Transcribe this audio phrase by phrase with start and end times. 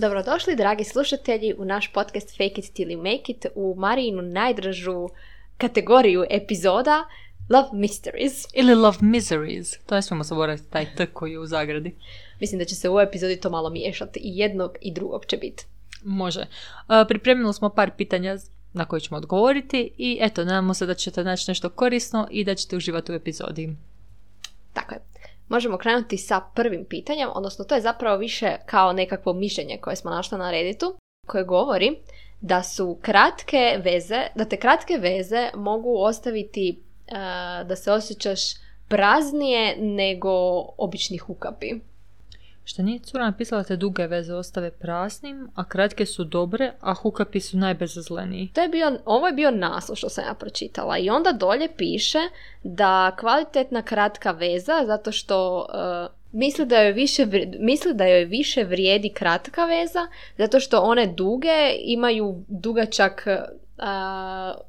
[0.00, 5.08] Dobrodošli, dragi slušatelji, u naš podcast Fake it till you make it, u Marijinu najdražu
[5.58, 7.04] kategoriju epizoda
[7.48, 8.46] Love Mysteries.
[8.54, 9.78] Ili Love Miseries.
[9.86, 11.94] To ne smijemo zaboraviti taj T koji je u zagradi.
[12.40, 14.20] Mislim da će se u ovoj epizodi to malo miješati.
[14.20, 15.66] I jednog i drugog će biti.
[16.04, 16.40] Može.
[16.40, 18.36] Uh, pripremili smo par pitanja
[18.72, 22.54] na koje ćemo odgovoriti i eto, nadamo se da ćete naći nešto korisno i da
[22.54, 23.76] ćete uživati u epizodi.
[24.72, 25.00] Tako je.
[25.50, 30.10] Možemo krenuti sa prvim pitanjem, odnosno to je zapravo više kao nekakvo mišljenje koje smo
[30.10, 30.96] našli na Redditu,
[31.26, 31.98] koje govori
[32.40, 38.40] da su kratke veze, da te kratke veze mogu ostaviti uh, da se osjećaš
[38.88, 40.30] praznije nego
[40.78, 41.70] obični hukapi.
[42.70, 47.40] Što nije cura napisala te duge veze ostave praznim, a kratke su dobre, a hukapi
[47.40, 48.48] su najbezazleniji.
[48.54, 52.18] To je bio, ovo je bio naslov što sam ja pročitala i onda dolje piše
[52.62, 57.26] da kvalitetna kratka veza zato što uh, misli da joj više
[57.58, 60.06] misli da joj više vrijedi kratka veza
[60.38, 63.82] zato što one duge imaju dugačak uh,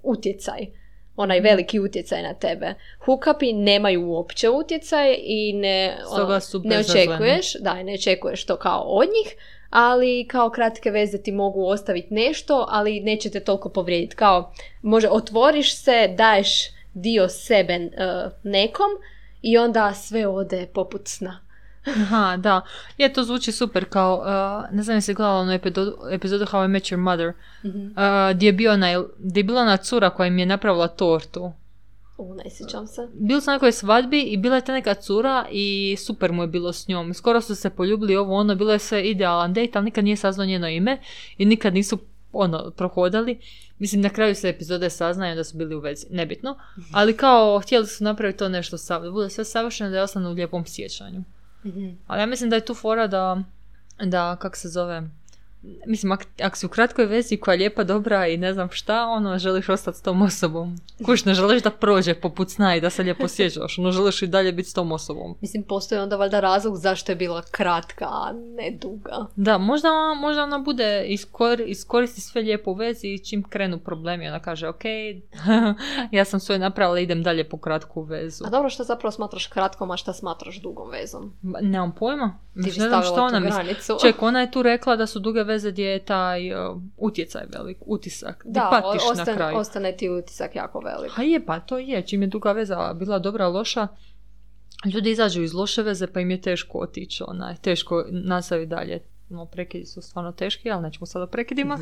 [0.04, 0.81] utjecaj
[1.22, 2.74] onaj veliki utjecaj na tebe.
[3.06, 9.08] Hukapi nemaju uopće utjecaj i ne, ono, ne očekuješ, da, ne očekuješ to kao od
[9.08, 9.36] njih,
[9.70, 14.16] ali kao kratke veze ti mogu ostaviti nešto, ali neće te toliko povrijediti.
[14.16, 16.50] Kao, može, otvoriš se, daješ
[16.94, 17.90] dio sebe e,
[18.44, 18.90] nekom
[19.42, 21.51] i onda sve ode poput sna.
[21.86, 22.62] Aha, da.
[22.98, 26.68] Je, to zvuči super kao, uh, ne znam jesi gledala onu epizodu, epizodu How I
[26.68, 27.86] Met Your Mother, Mhm.
[27.86, 27.94] uh,
[28.36, 28.74] gdje je, bio
[29.20, 31.52] gdje je bila ona cura koja im je napravila tortu.
[32.18, 33.08] U, ne sjećam se.
[33.14, 36.48] Bili su na nekoj svadbi i bila je ta neka cura i super mu je
[36.48, 37.14] bilo s njom.
[37.14, 40.46] Skoro su se poljubili ovo ono, bilo je sve idealan date, ali nikad nije saznao
[40.46, 40.98] njeno ime
[41.38, 41.98] i nikad nisu
[42.34, 43.40] ono, prohodali.
[43.80, 46.58] Mislim, na kraju se epizode saznaju da su bili u vezi, nebitno.
[46.94, 50.32] Ali kao, htjeli su napraviti to nešto, da bude sve savršeno, da je ostane u
[50.32, 51.24] lijepom sjećanju.
[51.64, 51.90] Mhm.
[52.08, 53.44] Ali ja mislim da je tu fora da,
[54.04, 55.04] da kak se zove,
[55.86, 59.06] mislim, ak, ako si u kratkoj vezi koja je lijepa, dobra i ne znam šta,
[59.06, 60.78] ono, želiš ostati s tom osobom.
[61.06, 64.28] Kuš, ne želiš da prođe poput sna i da se lijepo sjećaš, ono, želiš i
[64.28, 65.36] dalje biti s tom osobom.
[65.42, 69.26] Mislim, postoji onda valjda razlog zašto je bila kratka, a ne duga.
[69.36, 69.90] Da, možda,
[70.22, 74.68] možda ona bude iskor, iskoristi sve lijepo u vezi i čim krenu problemi, ona kaže,
[74.68, 74.84] ok,
[76.12, 78.44] ja sam sve napravila, idem dalje po kratku vezu.
[78.48, 81.34] A dobro, što zapravo smatraš kratkom, a šta smatraš dugom vezom?
[81.42, 82.38] Ma, Nemam pojma.
[82.54, 83.76] Ti ne znam što ona misli.
[84.02, 87.78] Ček, ona je tu rekla da su duge veze gdje je taj uh, utjecaj velik,
[87.86, 88.44] utisak.
[88.46, 89.58] Da, patiš o- na kraju.
[89.58, 91.12] ostane ti utisak jako velik.
[91.20, 92.02] A je, pa to je.
[92.02, 93.88] Čim je duga veza bila dobra, loša,
[94.94, 99.00] ljudi izađu iz loše veze pa im je teško otići, onaj, teško nastaviti dalje.
[99.30, 101.78] No, prekidi su stvarno teški, ali nećemo sada o prekidima.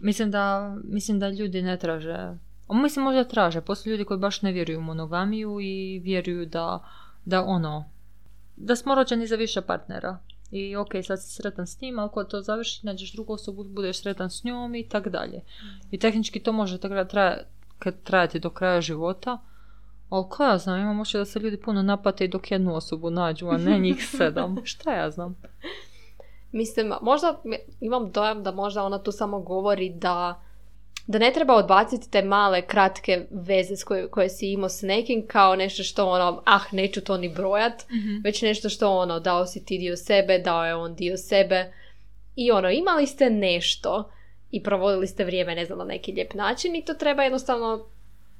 [0.00, 2.12] mislim, da, mislim da ljudi ne traže,
[2.68, 6.84] a mislim možda traže, postoje ljudi koji baš ne vjeruju u monogamiju i vjeruju da,
[7.24, 7.90] da ono,
[8.56, 10.18] da smo rođeni za više partnera.
[10.50, 14.00] I ok, sad si sretan s njim, ali ako to završi, nađeš drugu osobu, budeš
[14.00, 15.40] sretan s njom i tak dalje.
[15.90, 17.38] I tehnički to može traja,
[18.04, 19.38] trajati do kraja života,
[20.08, 23.48] ali ko ja znam, imam da se ljudi puno napate i dok jednu osobu nađu,
[23.48, 24.56] a ne njih sedam.
[24.64, 25.36] Šta ja znam?
[26.52, 27.42] Mislim, možda
[27.80, 30.43] imam dojam da možda ona tu samo govori da
[31.06, 35.26] da ne treba odbaciti te male, kratke veze s koje, koje si imao s nekim
[35.26, 37.82] kao nešto što ono, ah, neću to ni brojat,
[38.24, 41.72] već nešto što ono, dao si ti dio sebe, dao je on dio sebe
[42.36, 44.10] i ono, imali ste nešto
[44.50, 47.86] i provodili ste vrijeme, ne znam, na neki lijep način i to treba jednostavno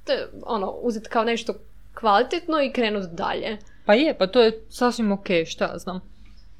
[0.04, 1.54] te, ono, uzeti kao nešto
[1.94, 3.58] kvalitetno i krenuti dalje.
[3.86, 6.00] Pa je, pa to je sasvim ok, šta ja znam.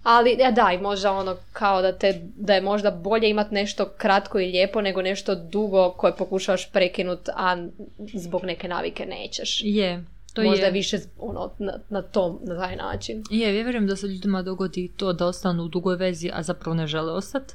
[0.05, 3.89] Ali, ja da, i možda ono kao da, te, da je možda bolje imati nešto
[3.99, 7.67] kratko i lijepo nego nešto dugo koje pokušavaš prekinut, a
[8.15, 9.61] zbog neke navike nećeš.
[9.65, 10.05] Je,
[10.35, 10.73] to možda je.
[10.73, 13.23] više ono, na, na tom, na taj način.
[13.31, 16.75] Je, ja vjerujem da se ljudima dogodi to da ostanu u dugoj vezi, a zapravo
[16.75, 17.55] ne žele ostati.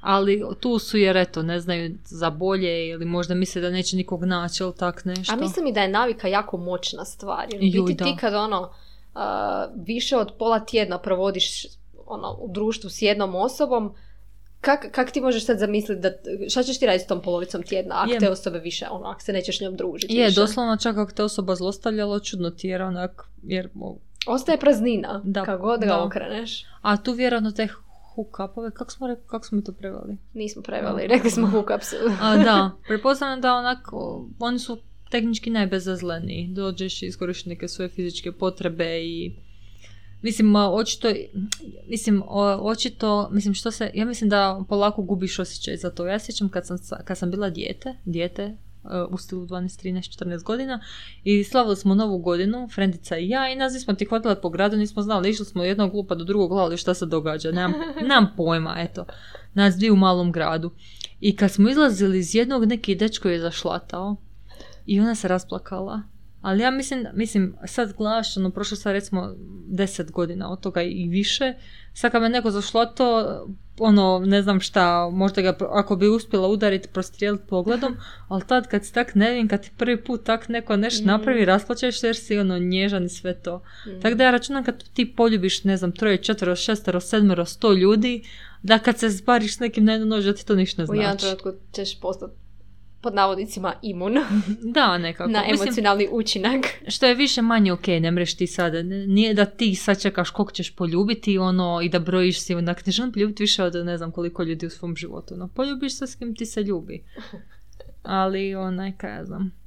[0.00, 4.24] Ali tu su jer eto, ne znaju za bolje ili možda misle da neće nikog
[4.24, 5.32] naći ili tak nešto.
[5.32, 7.46] A mislim i da je navika jako moćna stvar.
[7.52, 8.16] Jer Juj, biti ti da.
[8.20, 8.72] kad ono,
[9.76, 11.66] više od pola tjedna provodiš
[12.06, 13.94] ono, u društvu s jednom osobom,
[14.60, 16.10] kak, kak ti možeš sad zamisliti da,
[16.48, 19.32] šta ćeš ti raditi s tom polovicom tjedna, ako te osobe više, ono, ako se
[19.32, 20.40] nećeš njom družiti Je, više?
[20.40, 23.68] doslovno čak ako te osoba zlostavljala, čudno ti jer onak, jer,
[24.26, 26.04] Ostaje praznina, Da, kako god ga da.
[26.04, 26.64] okreneš.
[26.82, 27.68] a tu vjerojatno te
[28.14, 30.16] hookupove, kako smo, rekli, kako smo mi to preveli?
[30.34, 31.92] Nismo preveli, rekli smo hookups.
[32.20, 34.78] A, da, pretpostavljam da onako, oni su
[35.14, 36.48] tehnički najbezazleniji.
[36.48, 39.32] Dođeš i iskoristiš neke svoje fizičke potrebe i
[40.22, 41.08] Mislim, očito,
[41.88, 42.22] mislim,
[42.60, 46.06] očito, mislim, što se, ja mislim da polako gubiš osjećaj za to.
[46.06, 48.56] Ja sjećam kad sam, sa- kad sam bila dijete, dijete,
[49.10, 50.80] u stilu 12, 13, 14 godina
[51.24, 54.76] i slavili smo novu godinu, frendica i ja i nas smo ti hvatili po gradu,
[54.76, 57.72] nismo znali, išli smo od jednog glupa do drugog gledali šta se događa, nemam,
[58.08, 59.04] nemam pojma, eto,
[59.54, 60.70] nas dvije u malom gradu.
[61.20, 64.16] I kad smo izlazili iz jednog, neki dečko je zašlatao
[64.86, 66.02] i ona se rasplakala.
[66.44, 69.34] Ali ja mislim, mislim sad gledaš, ono, prošlo sad recimo
[69.66, 71.54] deset godina od toga i više,
[71.94, 73.46] sad kad me neko zašlatao,
[73.78, 77.96] ono, ne znam šta, možda ga, ako bi uspjela udariti, prostrijeliti pogledom,
[78.28, 81.06] ali tad kad si tak nevin, kad ti prvi put tak neko nešto mm.
[81.06, 83.62] napravi, rasplaćeš jer si ono nježan i sve to.
[83.86, 84.00] Mm.
[84.00, 88.24] Tako da ja računam kad ti poljubiš, ne znam, troje, četvero, šestero, sedmero, sto ljudi,
[88.62, 90.98] da kad se zbariš s nekim na jednu nož, da ti to ništa ne znači.
[90.98, 92.43] U jednom trenutku ćeš postati
[93.04, 94.14] pod navodnicima imun.
[94.74, 95.30] da, nekako.
[95.30, 96.66] Na emocionalni učinak.
[96.88, 98.82] Što je više manje ok, ne mreš ti sada.
[98.82, 102.92] Nije da ti sad čekaš kog ćeš poljubiti ono, i da brojiš si, onak ne
[102.92, 105.36] želim poljubiti više od ne znam koliko ljudi u svom životu.
[105.36, 107.04] No, poljubiš se s kim ti se ljubi.
[108.02, 109.63] Ali onaj, kaj ja znam.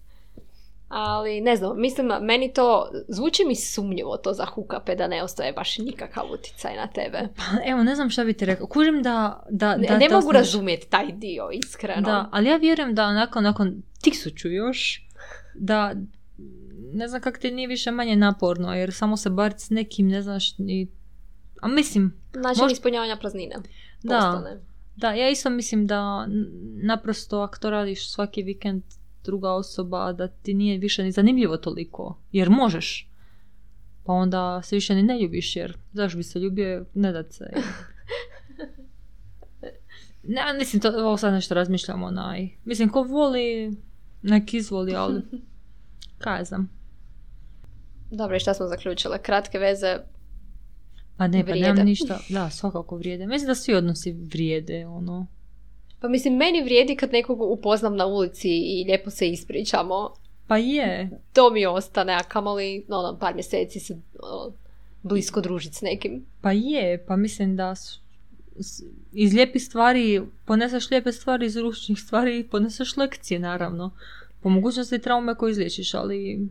[0.87, 5.53] Ali ne znam, mislim, meni to, zvuči mi sumnjivo to za hukape da ne ostaje
[5.53, 7.27] baš nikakav utjecaj na tebe.
[7.35, 8.67] Pa evo, ne znam šta bi ti rekao.
[8.67, 9.45] Kužim da...
[9.49, 12.01] da, ne, ne mogu razumjeti taj dio, iskreno.
[12.01, 15.07] Da, ali ja vjerujem da nakon, nakon tisuću još,
[15.55, 15.93] da
[16.93, 20.21] ne znam kako ti nije više manje naporno, jer samo se bar s nekim, ne
[20.21, 20.87] znaš, ni...
[21.61, 22.13] A mislim...
[22.33, 22.73] Način možda...
[22.73, 23.55] ispunjavanja praznine.
[24.03, 24.43] Da,
[24.95, 26.27] da, ja isto mislim da
[26.83, 28.83] naprosto ako to radiš svaki vikend
[29.27, 33.09] druga osoba, da ti nije više ni zanimljivo toliko, jer možeš.
[34.03, 37.45] Pa onda se više ni ne ljubiš, jer zašto bi se ljubio, ne da se.
[40.23, 42.49] ne, mislim, to, ovo sad nešto razmišljam, onaj.
[42.65, 43.77] Mislim, ko voli,
[44.21, 45.21] nek izvoli, ali
[46.23, 46.69] kaj znam.
[48.11, 49.21] Dobro, i šta smo zaključile?
[49.21, 49.97] Kratke veze
[51.17, 52.19] pa ne, pa nemam ništa.
[52.29, 53.27] Da, svakako vrijede.
[53.27, 55.27] Mislim da svi odnosi vrijede, ono.
[55.99, 60.13] Pa mislim, meni vrijedi kad nekog upoznam na ulici i lijepo se ispričamo.
[60.47, 61.09] Pa je.
[61.33, 64.53] To mi ostane, a kamoli ono, par mjeseci se ono,
[65.03, 66.25] blisko družiti s nekim.
[66.41, 67.75] Pa je, pa mislim da
[69.13, 73.91] iz lijepih stvari poneseš lijepe stvari, iz ručnih stvari poneseš lekcije, naravno.
[74.41, 76.47] Po mogućnosti traume koje izliječiš, ali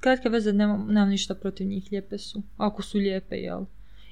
[0.00, 2.42] kratke veze nemam, nemam ništa protiv njih, lijepe su.
[2.56, 3.64] Ako su lijepe, jel?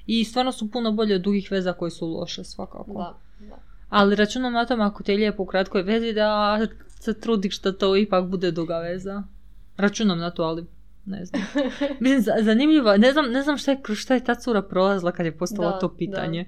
[0.07, 2.93] I stvarno su puno bolje od drugih veza koje su loše, svakako.
[2.93, 3.17] Da,
[3.47, 3.64] da.
[3.89, 6.59] Ali računam na tom ako te je lijepo u kratkoj vezi da
[6.99, 9.23] se trudiš da to ipak bude duga veza.
[9.77, 10.65] Računam na to, ali
[11.05, 11.41] ne znam.
[11.99, 12.97] Mislim, zanimljivo.
[12.97, 15.95] Ne znam, ne znam šta, je, šta je ta cura prolazila kad je postala to
[15.95, 16.45] pitanje.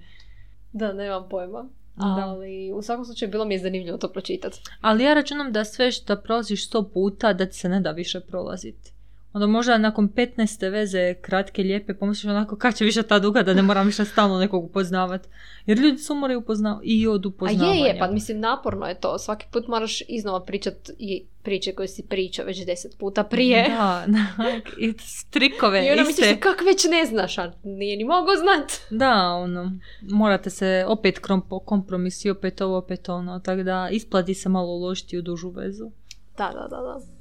[0.72, 0.88] Da.
[0.88, 1.70] da, nemam pojma.
[1.96, 4.62] Ali u svakom slučaju bilo mi je zanimljivo to pročitati.
[4.82, 8.20] Ali ja računam da sve što prolaziš sto puta da ti se ne da više
[8.20, 8.94] prolaziti
[9.38, 10.72] onda možda nakon 15.
[10.72, 14.40] veze kratke, lijepe, pomisliš onako kad će više ta duga da ne moram više stalno
[14.40, 15.30] nekog upoznavati.
[15.66, 17.72] Jer ljudi su moraju upoznavati i od upoznavanja.
[17.72, 19.20] A je, je, pa mislim naporno je to.
[19.20, 23.66] Svaki put moraš iznova pričati i priče koje si pričao već deset puta prije.
[23.70, 24.06] Da,
[24.86, 25.88] i strikove.
[25.88, 28.72] I onda misliš kak već ne znaš, a nije ni mogo znat.
[28.90, 31.20] Da, ono, morate se opet
[31.66, 35.92] kompromisi, opet ovo, opet ono, tako da isplati se malo uložiti u dužu vezu.
[36.38, 37.17] Da, da, da, da.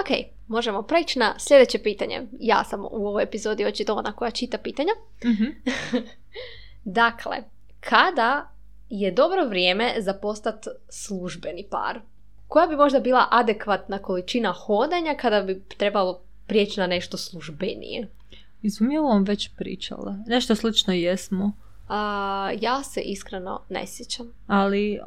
[0.00, 0.16] Ok,
[0.46, 2.26] možemo preći na sljedeće pitanje.
[2.40, 4.92] Ja sam u ovoj epizodi očito ona koja čita pitanja.
[5.24, 5.70] mm
[7.00, 7.36] dakle,
[7.80, 8.50] kada
[8.88, 12.00] je dobro vrijeme za postat službeni par?
[12.48, 18.08] Koja bi možda bila adekvatna količina hodanja kada bi trebalo prijeći na nešto službenije?
[18.80, 20.18] Mi ovom već pričala.
[20.26, 21.52] Nešto slično jesmo.
[21.88, 24.26] A, ja se iskreno ne sjećam.
[24.46, 25.00] Ali,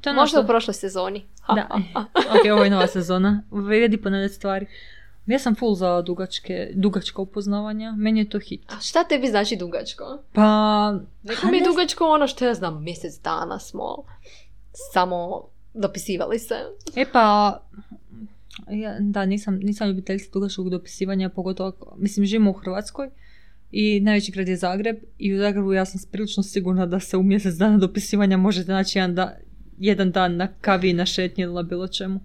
[0.00, 1.24] to je Možda u prošloj sezoni.
[1.48, 1.68] da.
[2.34, 3.42] ok, ovo je nova sezona.
[3.50, 4.66] Vrijedi ponavljati stvari.
[5.26, 7.94] Ja sam full za dugačke, dugačka upoznavanja.
[7.96, 8.72] Meni je to hit.
[8.72, 10.18] A šta tebi znači dugačko?
[10.32, 10.98] Pa...
[11.22, 13.96] Neko mi je dugačko ono što ja znam, mjesec dana smo
[14.92, 16.54] samo dopisivali se.
[16.96, 17.58] E pa,
[18.70, 23.10] ja, da, nisam, nisam ljubiteljica dugačkog dopisivanja, pogotovo, mislim, živimo u Hrvatskoj
[23.76, 27.22] i najveći grad je Zagreb i u Zagrebu ja sam prilično sigurna da se u
[27.22, 29.36] mjesec dana dopisivanja možete naći jedan, da,
[29.78, 32.20] jedan dan na kavi, na šetnji ili na bilo čemu.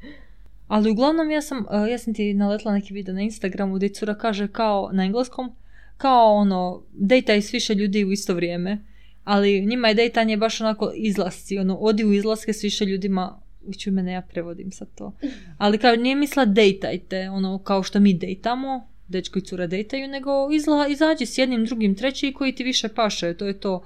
[0.67, 4.15] Ali uglavnom ja sam, e, ja sam ti naletla neki video na Instagramu gdje cura
[4.15, 5.51] kaže kao na engleskom,
[5.97, 8.77] kao ono, dejtaj s više ljudi u isto vrijeme.
[9.23, 13.41] Ali njima je dejtanje baš onako izlasci, ono, odi u izlaske s više ljudima,
[13.87, 15.13] u mene ja prevodim sad to.
[15.57, 20.51] Ali kao nije misla dejtajte, ono, kao što mi dejtamo, dečko i cura dejtaju, nego
[20.51, 23.83] izla, izađi s jednim, drugim, treći koji ti više paše, to je to.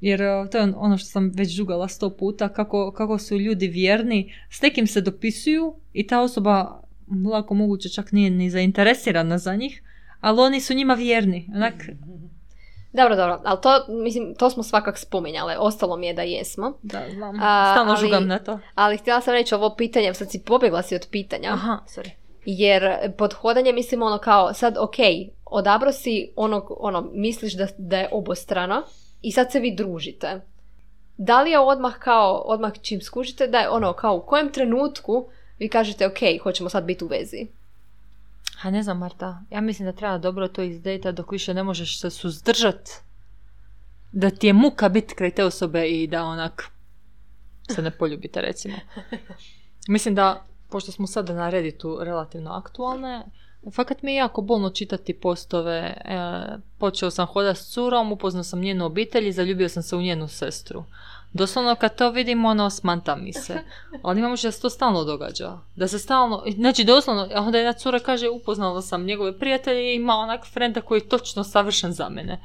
[0.00, 3.68] Jer e, to je ono što sam već žugala sto puta, kako, kako su ljudi
[3.68, 6.82] vjerni, s nekim se dopisuju i ta osoba
[7.32, 9.82] lako moguće čak nije ni zainteresirana za njih,
[10.20, 11.48] Ali oni su njima vjerni.
[11.54, 11.74] Onak,
[12.92, 16.78] Dobro, dobro, ali to, mislim, to smo svakak spominjale, ostalo mi je da jesmo.
[16.82, 17.36] da, znam.
[17.36, 18.58] Stalno žugam na to.
[18.74, 21.50] Ali htjela sam reći ovo pitanje, sad si pobjegla si od pitanja.
[21.52, 22.10] Aha, sorry.
[22.48, 24.96] Jer pod hodanje mislim ono kao, sad ok,
[25.44, 28.82] odabro si onog, ono, misliš da, da je obostrano
[29.22, 30.40] i sad se vi družite.
[31.16, 35.28] Da li je odmah kao, odmah čim skužite, da je ono kao u kojem trenutku
[35.58, 37.46] vi kažete ok, hoćemo sad biti u vezi.
[38.62, 42.00] A ne znam, Marta, ja mislim da treba dobro to izdejta dok više ne možeš
[42.00, 42.90] se suzdržat.
[44.12, 46.70] Da ti je muka biti kraj te osobe i da onak
[47.74, 48.74] se ne poljubite, recimo.
[49.88, 53.26] Mislim da, pošto smo sada na Redditu relativno aktualne,
[53.72, 55.78] fakat mi je jako bolno čitati postove.
[55.78, 56.18] E,
[56.78, 60.28] počeo sam hodati s curom, upoznao sam njenu obitelj i zaljubio sam se u njenu
[60.28, 60.84] sestru.
[61.36, 63.58] Doslovno kad to vidim, ono, smanta mi se.
[64.02, 65.58] Ali imamo da se to stalno događa.
[65.76, 69.96] Da se stalno, znači doslovno, a onda jedna cura kaže, upoznala sam njegove prijatelje i
[69.96, 72.40] ima onak frenda koji je točno savršen za mene.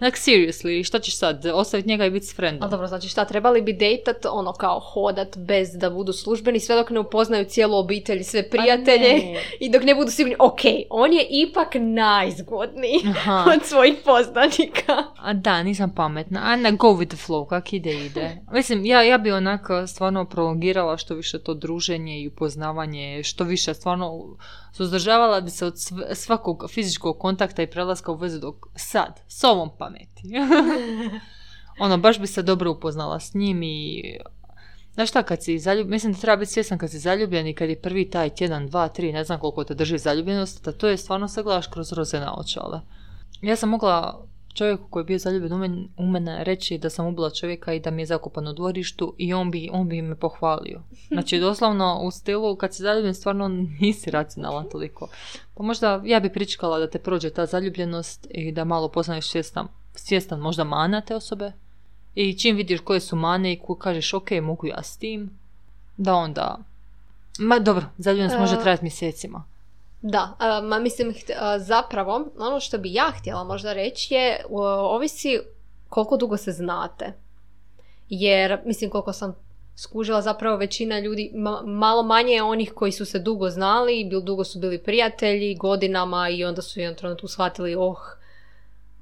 [0.00, 2.62] Like, seriously, šta ćeš sad, ostaviti njega i biti s frendom?
[2.62, 6.76] Ali dobro, znači šta, trebali bi dejtat, ono kao hodat bez da budu službeni, sve
[6.76, 9.42] dok ne upoznaju cijelu obitelj i sve prijatelje Pa ne.
[9.66, 10.60] i dok ne budu sigurni, ok,
[10.90, 13.44] on je ipak najzgodniji Aha.
[13.56, 15.04] od svojih poznanika.
[15.16, 16.40] A da, nisam pametna.
[16.44, 18.21] A ne, go with the flow, kak ide, ide.
[18.52, 23.74] Mislim, ja, ja bi onako stvarno prolongirala što više to druženje i upoznavanje, što više
[23.74, 24.36] stvarno
[24.72, 29.44] suzdržavala bi se od sv- svakog fizičkog kontakta i prelaska u vezu dok sad, s
[29.44, 30.22] ovom pameti.
[31.84, 34.02] ono, baš bi se dobro upoznala s njim i
[34.94, 37.68] Znaš šta, kad si zaljubljen, mislim da treba biti svjestan kad si zaljubljen i kad
[37.68, 40.96] je prvi taj tjedan, dva, tri, ne znam koliko te drži zaljubljenost, da to je
[40.96, 42.80] stvarno se gledaš kroz roze naočale.
[43.42, 47.06] Ja sam mogla čovjeku koji je bio zaljubljen u men- u mene reći da sam
[47.06, 50.14] ubila čovjeka i da mi je zakopan u dvorištu i on bi, on bi me
[50.14, 50.80] pohvalio.
[51.08, 53.48] Znači, doslovno u stilu, kad si zaljubljen, stvarno
[53.80, 55.08] nisi racionalan toliko.
[55.54, 59.68] Pa možda ja bi pričekala da te prođe ta zaljubljenost i da malo poznaješ svjestan,
[59.94, 61.52] svjestan možda mana te osobe.
[62.14, 65.30] I čim vidiš koje su mane i ko kažeš ok, mogu ja s tim,
[65.96, 66.58] da onda...
[67.38, 69.44] Ma dobro, zaljubljenost može E, trajati mjesecima.
[70.02, 71.14] Da, ma mislim,
[71.58, 75.40] zapravo, ono što bi ja htjela možda reći je, ovisi
[75.88, 77.12] koliko dugo se znate.
[78.08, 79.34] Jer, mislim, koliko sam
[79.76, 84.20] skužila, zapravo većina ljudi, ma- malo manje je onih koji su se dugo znali, bil,
[84.20, 87.98] dugo su bili prijatelji, godinama i onda su jednom trenutku shvatili, oh,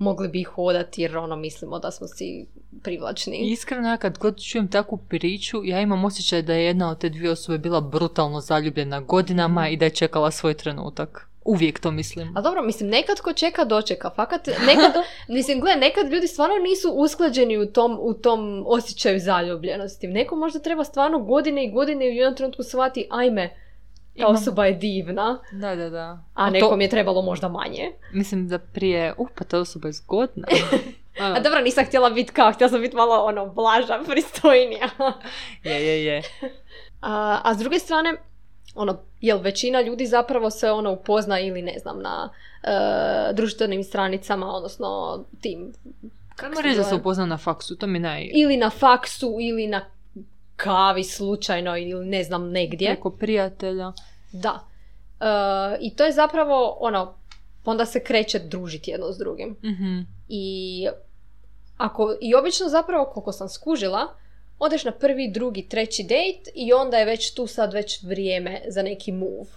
[0.00, 2.46] mogli bi hodati jer ono mislimo da smo si
[2.82, 3.36] privlačni.
[3.36, 7.08] Iskreno, ja kad god čujem takvu priču, ja imam osjećaj da je jedna od te
[7.08, 11.26] dvije osobe bila brutalno zaljubljena godinama i da je čekala svoj trenutak.
[11.44, 12.36] Uvijek to mislim.
[12.36, 14.92] A dobro, mislim, nekad ko čeka dočeka, fakat, nekad,
[15.36, 20.06] mislim, gle, nekad ljudi stvarno nisu usklađeni u tom, u tom osjećaju zaljubljenosti.
[20.06, 23.56] Neko možda treba stvarno godine i godine i u jednom trenutku shvati, ajme,
[24.20, 26.24] ta Imam- osoba je divna, Da, da, da.
[26.34, 27.92] a to- nekom je trebalo možda manje.
[28.12, 30.46] Mislim da prije, uh, pa ta osoba je zgodna.
[31.20, 34.88] A dobro, nisam htjela biti kao, htjela sam biti malo ono, blaža, pristojnija.
[35.64, 36.22] je, je, je.
[37.00, 38.14] A, a s druge strane,
[38.74, 42.30] ono, jel većina ljudi zapravo se ono upozna ili ne znam na
[42.62, 42.70] e,
[43.32, 45.72] društvenim stranicama, odnosno tim
[46.36, 48.30] Kako reći da se upozna na faksu, to mi naj...
[48.34, 49.84] ili na faksu ili na
[50.56, 52.88] kavi slučajno ili ne znam negdje.
[52.88, 53.92] Preko prijatelja.
[54.32, 54.66] Da.
[55.20, 55.24] E,
[55.80, 57.14] I to je zapravo ono,
[57.64, 59.56] onda se kreće družiti jedno s drugim.
[59.64, 60.00] Mhm.
[60.28, 60.86] I
[61.76, 64.08] ako, i obično zapravo koliko sam skužila,
[64.58, 68.82] odeš na prvi, drugi, treći date i onda je već tu sad već vrijeme za
[68.82, 69.50] neki move.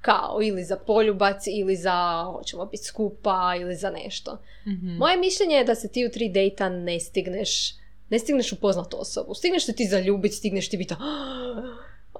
[0.00, 4.38] Kao ili za poljubac ili za hoćemo biti skupa ili za nešto.
[4.66, 4.96] Mhm.
[4.96, 7.74] Moje mišljenje je da se ti u tri dejta ne stigneš,
[8.10, 9.34] ne stigneš upoznat osobu.
[9.34, 10.94] Stigneš se ti zaljubiti, stigneš ti biti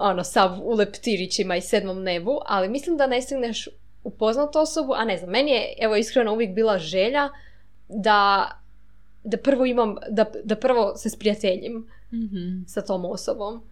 [0.01, 3.69] ono, sav u leptirićima i sedmom nebu, ali mislim da ne stigneš
[4.05, 7.29] upoznat osobu, a ne znam, meni je, evo iskreno uvijek bila želja
[7.89, 8.51] da,
[9.25, 12.63] da prvo imam, da, da prvo se sprijateljim Mhm.
[12.67, 13.63] sa tom osobom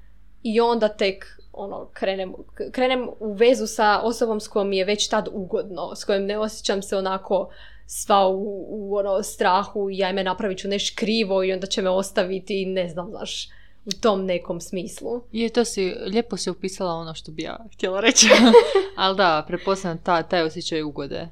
[0.43, 2.35] i onda tek ono, krenem,
[2.73, 6.39] krenem u vezu sa osobom s kojom mi je već tad ugodno, s kojom ne
[6.39, 7.51] osjećam se onako
[7.87, 11.91] sva u, u ono, strahu i ajme napravit ću nešto krivo i onda će me
[11.91, 13.49] ostaviti, ne znam, znaš,
[13.89, 15.21] u tom nekom smislu.
[15.33, 18.29] Je, to si, lijepo si opisala ono što bi ja htjela reći.
[18.97, 21.29] Ali da, prepoznam ta, taj osjećaj ugode.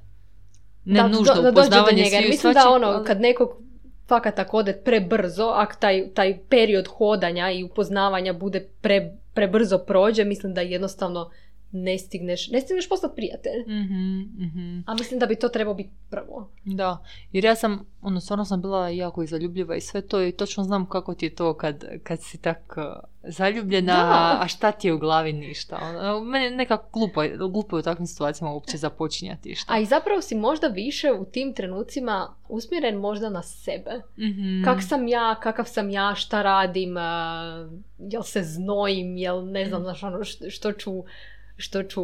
[0.85, 2.17] Ne da, nužno do- da dođe do upoznavanje njega.
[2.29, 3.51] Mislim da ono, ali- kad nekog
[4.09, 10.55] fakat ode prebrzo, ako taj, taj period hodanja i upoznavanja bude pre, prebrzo prođe, mislim
[10.55, 11.31] da jednostavno
[11.73, 13.61] ne stigneš, ne stigneš postati prijatelj.
[13.63, 14.81] Mhm, mhm.
[14.87, 16.49] A mislim da bi to trebao biti prvo.
[16.65, 20.33] Da, jer ja sam, ono, stvarno sam bila jako i zaljubljiva i sve to i
[20.33, 22.85] točno znam kako ti je to kad, kad si tak uh,
[23.23, 24.39] zaljubljena, Da.
[24.43, 25.79] a šta ti je u glavi ništa.
[25.83, 29.75] Ono, meni je nekako glupo, glupo je u takvim situacijama uopće započinjati šta.
[29.75, 34.03] A i zapravo si možda više u tim trenucima usmjeren možda na sebe.
[34.19, 34.65] Mhm.
[34.65, 37.69] Kak sam ja, kakav sam ja, šta radim, a,
[37.99, 41.05] jel se znojim, jel ne znam, znaš, ono, što, što ću
[41.57, 42.03] što ću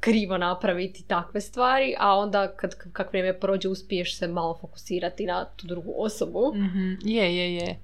[0.00, 5.44] krivo napraviti takve stvari, a onda kad kak vrijeme prođe uspiješ se malo fokusirati na
[5.56, 6.52] tu drugu osobu.
[6.54, 7.78] Mhm, Je, je, je.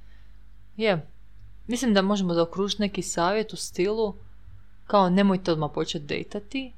[0.76, 1.06] Je.
[1.66, 4.14] Mislim da možemo zaokružiti neki savjet u stilu
[4.86, 6.72] kao nemojte odmah početi dejtati.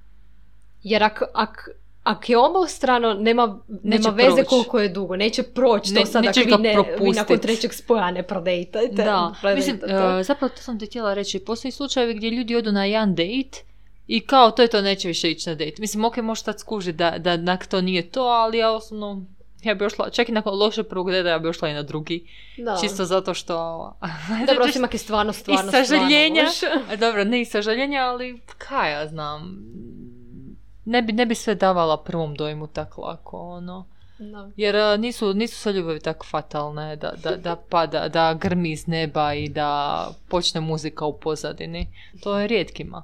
[0.83, 1.69] Jer ak, ak,
[2.03, 4.49] ak je obostrano, nema, nema veze proć.
[4.49, 5.17] koliko je dugo.
[5.17, 8.89] Neće proći Ne- to sad ako vi, ne, vi nakon trećeg spoja ne prodejtate.
[8.89, 11.39] Da, mislim, e, zapravo to sam ti htjela reći.
[11.39, 13.72] Postoji slučajevi gdje ljudi odu na jedan date
[14.07, 15.75] i kao to je to, neće više ići na date.
[15.79, 19.25] Mislim, ok, možeš tad skužiti da, da nak to nije to, ali ja osobno,
[19.63, 22.27] ja bi ošla, čak i nakon loše prvog date ja bi ošla i na drugi.
[22.59, 22.77] da.
[22.81, 23.57] Čisto zato što...
[24.49, 26.47] Dobro, osim ako je stvarno, stvarno, I sažaljenja.
[26.47, 29.59] stvarno Dobro, ne i sažaljenja, ali kaj ja znam.
[30.85, 33.87] Ne bi, ne bi sve davala prvom dojmu tak lako, ono.
[34.19, 34.51] Da.
[34.57, 39.35] Jer nisu, nisu sve ljubavi tako fatalne da, da, da pada, da grmi iz neba
[39.35, 41.89] i da počne muzika u pozadini.
[42.23, 43.03] To je rijetkima.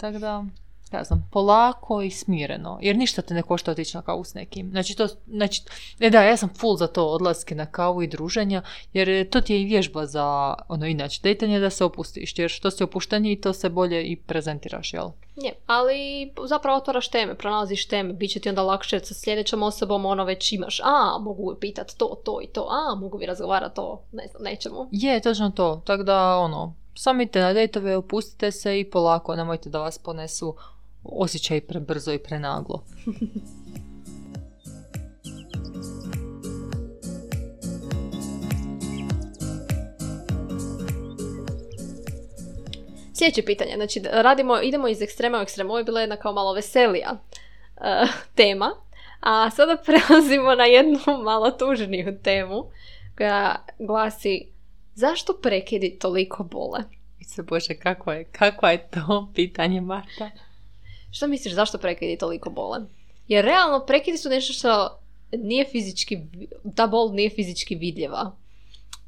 [0.00, 0.44] Tako da,
[0.92, 2.78] ja znam, polako i smireno.
[2.82, 4.70] Jer ništa te ne košta otići na kavu s nekim.
[4.70, 5.62] Znači, to, znači,
[6.00, 9.54] e da, ja sam full za to odlaske na kavu i druženja, jer to ti
[9.54, 12.38] je i vježba za, ono, inače, dejtanje da se opustiš.
[12.38, 15.08] Jer što si opušteniji, to se bolje i prezentiraš, jel?
[15.36, 20.06] Je, ali zapravo otvaraš teme, pronalaziš teme, bit će ti onda lakše sa sljedećom osobom,
[20.06, 24.00] ono već imaš, a, mogu pitat to, to i to, a, mogu vi razgovarati o,
[24.12, 24.88] ne znam, nečemu.
[24.92, 25.82] Je, točno to.
[25.86, 30.56] Tako da, ono, sami idete na dejtove, opustite se i polako, nemojte da vas ponesu
[31.04, 32.84] osjećaj prebrzo i prenaglo.
[43.20, 46.52] Sljedeće pitanje, znači radimo, idemo iz ekstrema u ekstrem, ovo je bila jedna kao malo
[46.52, 47.16] veselija
[47.76, 48.06] eh,
[48.36, 48.70] tema,
[49.20, 52.64] a sada prelazimo na jednu malo tužniju temu
[53.18, 54.49] koja glasi
[54.94, 56.80] zašto prekidi toliko bole?
[57.30, 60.30] se bože, kako je, kako je to pitanje, Marta?
[61.10, 62.78] Što misliš zašto prekidi toliko bole?
[63.28, 65.00] Jer realno prekidi su nešto što
[65.32, 66.18] nije fizički,
[66.76, 68.36] ta bol nije fizički vidljiva.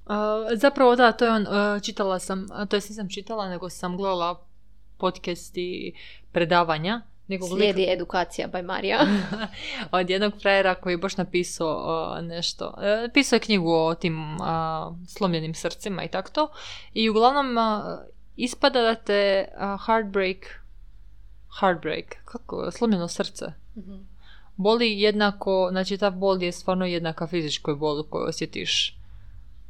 [0.06, 0.12] Uh,
[0.54, 4.46] zapravo da, to je on, uh, čitala sam, to jest nisam čitala, nego sam gledala
[4.98, 5.94] podcast i
[6.32, 7.02] predavanja.
[7.28, 8.98] Nekog lika- Slijedi edukacija by Marija.
[9.92, 11.76] od jednog frajera koji je baš napisao
[12.12, 12.74] uh, nešto.
[12.78, 14.40] E, pisao je knjigu o tim uh,
[15.08, 16.48] slomljenim srcima i tako to.
[16.92, 17.64] I uglavnom uh,
[18.36, 20.36] ispada da te uh, heartbreak,
[21.52, 23.44] heartbreak, kako, slomljeno srce,
[23.76, 23.94] Mhm.
[24.56, 28.98] boli jednako, znači ta bol je stvarno jednaka fizičkoj boli koju osjetiš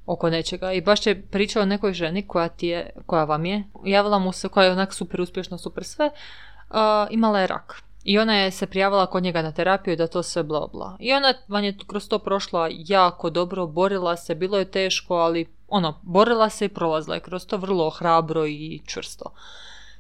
[0.06, 0.72] oko nečega.
[0.72, 4.32] I baš je pričao o nekoj ženi koja ti je, koja vam je, javila mu
[4.32, 6.10] se, koja je onak super uspješna, super sve,
[6.72, 7.82] a, imala je rak.
[8.04, 10.96] I ona je se prijavila kod njega na terapiju da to sve bla bla.
[11.00, 15.46] I ona vam je kroz to prošla jako dobro, borila se, bilo je teško, ali
[15.68, 19.32] ono, borila se i prolazila je kroz to vrlo hrabro i čvrsto.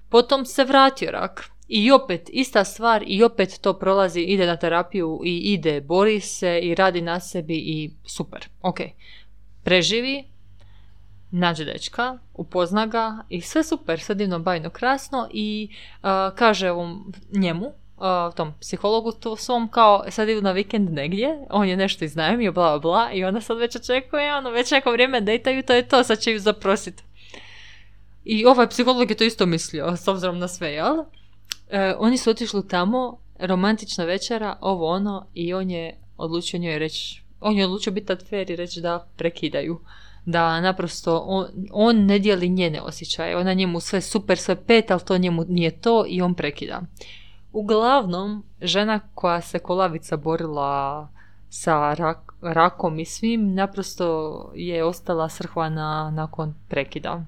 [0.08, 1.50] Potom se vratio rak.
[1.68, 6.60] I opet ista stvar i opet to prolazi, ide na terapiju i ide, bori se
[6.62, 8.48] i radi na sebi i super.
[8.62, 8.80] Ok.
[9.64, 10.24] Preživi,
[11.32, 15.68] nađe dečka, upozna ga i sve super, sve divno, bajno, krasno i
[16.02, 21.46] uh, kaže ovom njemu, uh, tom psihologu to svom kao sad idu na vikend negdje,
[21.50, 25.20] on je nešto iznajmio, bla bla i ona sad već očekuje, ono već neko vrijeme
[25.20, 27.02] dejtaju, to je to, sad će ju zaprosit.
[28.24, 30.96] I ovaj psiholog je to isto mislio, s obzirom na sve, jel?
[31.70, 37.22] E, oni su otišli tamo, romantična večera, ovo ono, i on je odlučio njoj reći,
[37.40, 39.80] on je odlučio biti tad fair i reći da prekidaju.
[40.24, 45.00] Da naprosto on, on ne dijeli njene osjećaje, ona njemu sve super, sve pet, ali
[45.00, 46.82] to njemu nije to i on prekida.
[47.52, 51.08] Uglavnom, žena koja se kolavica borila
[51.48, 54.06] sa rak, rakom i svim, naprosto
[54.54, 57.24] je ostala srhvana nakon prekida.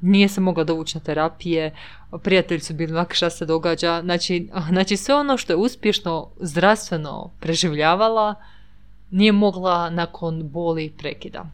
[0.00, 1.74] Nije se mogla dovući na terapije,
[2.22, 4.00] prijatelji su bili "Mak, šta se događa.
[4.02, 8.34] Znači, znači sve ono što je uspješno zdravstveno preživljavala,
[9.10, 11.46] nije mogla nakon boli prekida.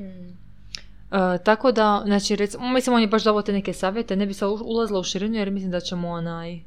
[0.00, 4.46] E, tako da, znači, recimo, mislim, on je baš te neke savjete, ne bi se
[4.46, 6.60] ulazila u širinu jer mislim da ćemo onaj,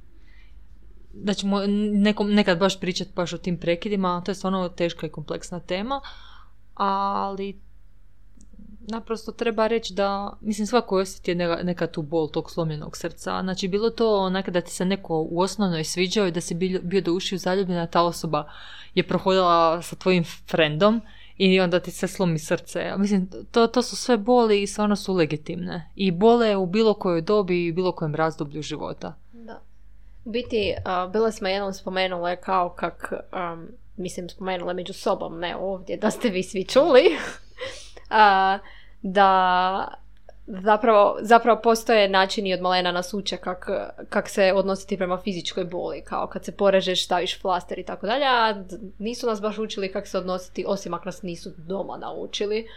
[1.13, 1.61] da ćemo
[1.93, 6.01] nekom, nekad baš pričati baš o tim prekidima, to je stvarno teška i kompleksna tema,
[6.73, 7.59] ali
[8.87, 13.41] naprosto treba reći da, mislim svako osjeti je neka, neka tu bol tog slomljenog srca.
[13.41, 16.81] Znači bilo to onak da ti se neko u osnovnoj sviđao i da si bio,
[16.83, 18.49] bio do ušiju zaljubljena, ta osoba
[18.95, 21.01] je prohodila sa tvojim frendom
[21.37, 22.93] i onda ti se slomi srce.
[22.97, 25.89] Mislim, to, to su sve boli i stvarno su legitimne.
[25.95, 29.15] I bole u bilo kojoj dobi i bilo kojem razdoblju života.
[29.31, 29.61] Da.
[30.25, 33.13] Biti, uh, bile smo jednom spomenule kao kak,
[33.53, 33.67] um,
[33.97, 37.03] mislim spomenule među sobom, ne ovdje, da ste vi svi čuli,
[38.09, 38.61] uh,
[39.01, 40.02] da
[40.47, 43.69] zapravo, zapravo postoje načini od malena nas uče kak,
[44.09, 48.25] kak se odnositi prema fizičkoj boli, kao kad se porežeš, staviš flaster i tako dalje,
[48.25, 48.63] a
[48.99, 52.67] nisu nas baš učili kako se odnositi, osim ako nas nisu doma naučili,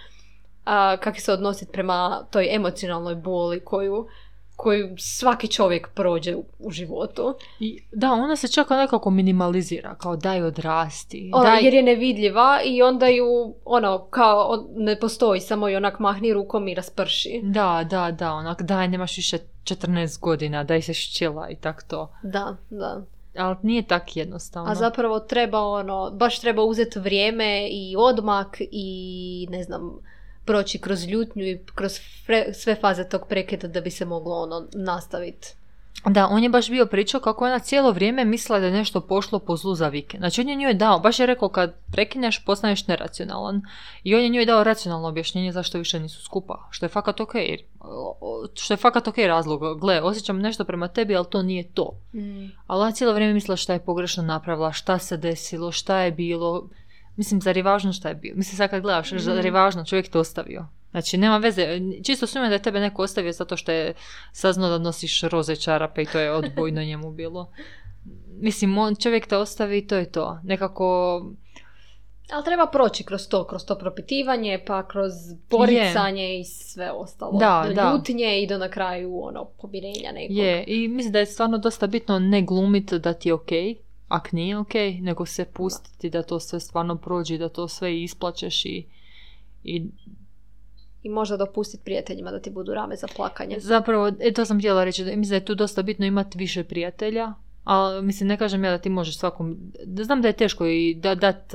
[0.65, 4.07] a, kako se odnositi prema toj emocionalnoj boli koju
[4.57, 7.35] koju svaki čovjek prođe u životu.
[7.61, 11.31] I, da, ona se čak nekako minimalizira, kao daj odrasti.
[11.35, 11.65] O, daj...
[11.65, 16.69] Jer je nevidljiva i onda ju, ono, kao ne postoji, samo i onak mahni rukom
[16.69, 17.41] i rasprši.
[17.43, 22.13] Da, da, da, onak daj, nemaš više 14 godina, daj se šćela i tak to.
[22.23, 23.03] Da, da.
[23.39, 24.71] Ali nije tak jednostavno.
[24.71, 29.99] A zapravo treba ono, baš treba uzeti vrijeme i odmak i ne znam,
[30.47, 32.01] proći kroz ljutnju i kroz
[32.55, 35.55] sve faze tog prekida da bi se moglo ono nastaviti.
[36.05, 39.39] Da, on je baš bio pričao kako ona cijelo vrijeme mislila da je nešto pošlo
[39.39, 40.19] po zlu za vike.
[40.19, 43.63] Znači on je njoj dao, baš je rekao kad prekineš postaneš neracionalan.
[44.05, 46.69] I on je njoj dao racionalno objašnjenje zašto više nisu skupa.
[46.71, 47.33] Što je fakat ok.
[48.55, 49.81] Što je fakat ok razlog.
[49.81, 52.01] Gle, osjećam nešto prema tebi, ali to nije to.
[52.15, 52.47] Mm.
[52.67, 56.69] Ali ona cijelo vrijeme mislila šta je pogrešno napravila, šta se desilo, šta je bilo.
[57.17, 58.37] Mislim, zar je važno šta je bilo?
[58.37, 59.19] Mislim, sad kad gledaš, mm.
[59.19, 60.67] zar je važno, čovjek te ostavio.
[60.91, 61.81] Znači, nema veze.
[62.05, 63.95] Čisto sumnjam da je tebe neko ostavio zato što je
[64.33, 67.51] saznao da nosiš roze čarape i to je odbojno njemu bilo.
[68.41, 70.41] Mislim, on, čovjek te ostavi i to je to.
[70.45, 70.87] Nekako...
[72.31, 75.13] Ali treba proći kroz to, kroz to propitivanje, pa kroz
[75.49, 76.41] poricanje je.
[76.41, 77.39] i sve ostalo.
[77.39, 77.93] Da, da.
[77.93, 80.37] ljutnje i do na kraju ono, pomirenja nekog.
[80.37, 83.65] Je, i mislim da je stvarno dosta bitno ne glumit da ti je okej.
[83.65, 88.03] Okay ak nije ok, nego se pustiti da to sve stvarno prođe, da to sve
[88.03, 88.87] isplaćeš i,
[89.65, 89.87] i
[91.07, 93.57] i možda dopustiti prijateljima da ti budu rame za plakanje.
[93.61, 96.65] Zapravo, e, to sam htjela reći, da, mislim da je tu dosta bitno imati više
[96.65, 97.33] prijatelja,
[97.65, 100.95] ali mislim ne kažem ja da ti možeš svakom, da znam da je teško i
[100.95, 101.55] da dat,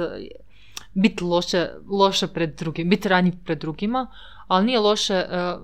[0.93, 4.07] biti loše, loše pred drugim, biti ranjiv pred drugima,
[4.47, 5.61] ali nije loše uh,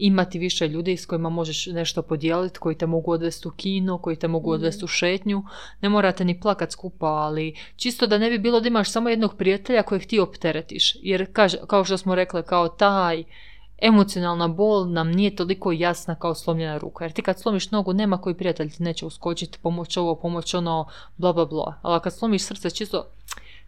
[0.00, 4.16] imati više ljudi s kojima možeš nešto podijeliti, koji te mogu odvesti u kino, koji
[4.16, 4.92] te mogu odvesti u mhm.
[4.92, 5.42] šetnju.
[5.80, 9.36] Ne morate ni plakat skupa, ali čisto da ne bi bilo da imaš samo jednog
[9.36, 10.96] prijatelja kojeg ti opteretiš.
[11.02, 13.24] Jer kaže, kao što smo rekli, kao taj
[13.82, 17.04] emocionalna bol nam nije toliko jasna kao slomljena ruka.
[17.04, 20.88] Jer ti kad slomiš nogu, nema koji prijatelj ti neće uskočiti, pomoć ovo, pomoć ono,
[21.16, 21.74] bla bla bla.
[21.82, 23.06] Ali kad slomiš srce, čisto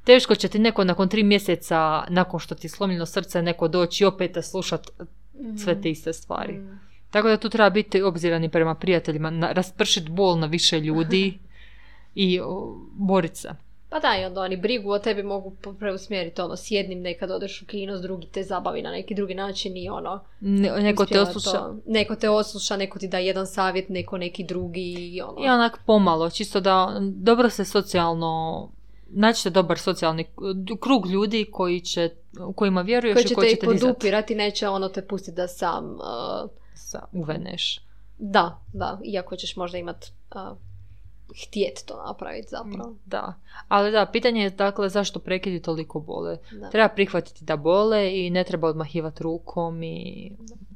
[0.05, 4.05] teško će ti neko nakon tri mjeseca, nakon što ti je slomljeno srce, neko doći
[4.05, 4.91] i opet slušat
[5.59, 6.53] sve te iste stvari.
[6.53, 6.81] Mm.
[7.11, 11.39] Tako da tu treba biti obzirani prema prijateljima, raspršiti bol na više ljudi
[12.15, 12.41] i
[12.95, 13.49] boriti se.
[13.93, 17.63] Pa da, i onda oni brigu o tebi mogu preusmjeriti, ono, s jednim nekad odeš
[17.63, 20.25] u kino, s drugi te zabavi na neki drugi način i ono...
[20.81, 21.75] neko te osluša.
[21.87, 25.47] neko te osluša, neko ti da jedan savjet, neko neki drugi i ono...
[25.47, 28.69] I onak pomalo, čisto da dobro se socijalno
[29.15, 30.27] naćete dobar socijalni
[30.81, 32.11] krug ljudi koji će,
[32.55, 36.51] kojima vjeruješ koji i koji će te podupirati, neće ono te pustiti da sam uh,
[36.75, 37.81] Sa, uveneš.
[38.19, 40.57] Da, da, iako ćeš možda imat uh,
[41.47, 42.97] htjet to napraviti zapravo.
[43.07, 43.35] Da,
[43.69, 46.39] ali da, pitanje je dakle zašto prekidi toliko bole.
[46.71, 50.33] Treba prihvatiti da bole i ne treba odmahivati rukom i,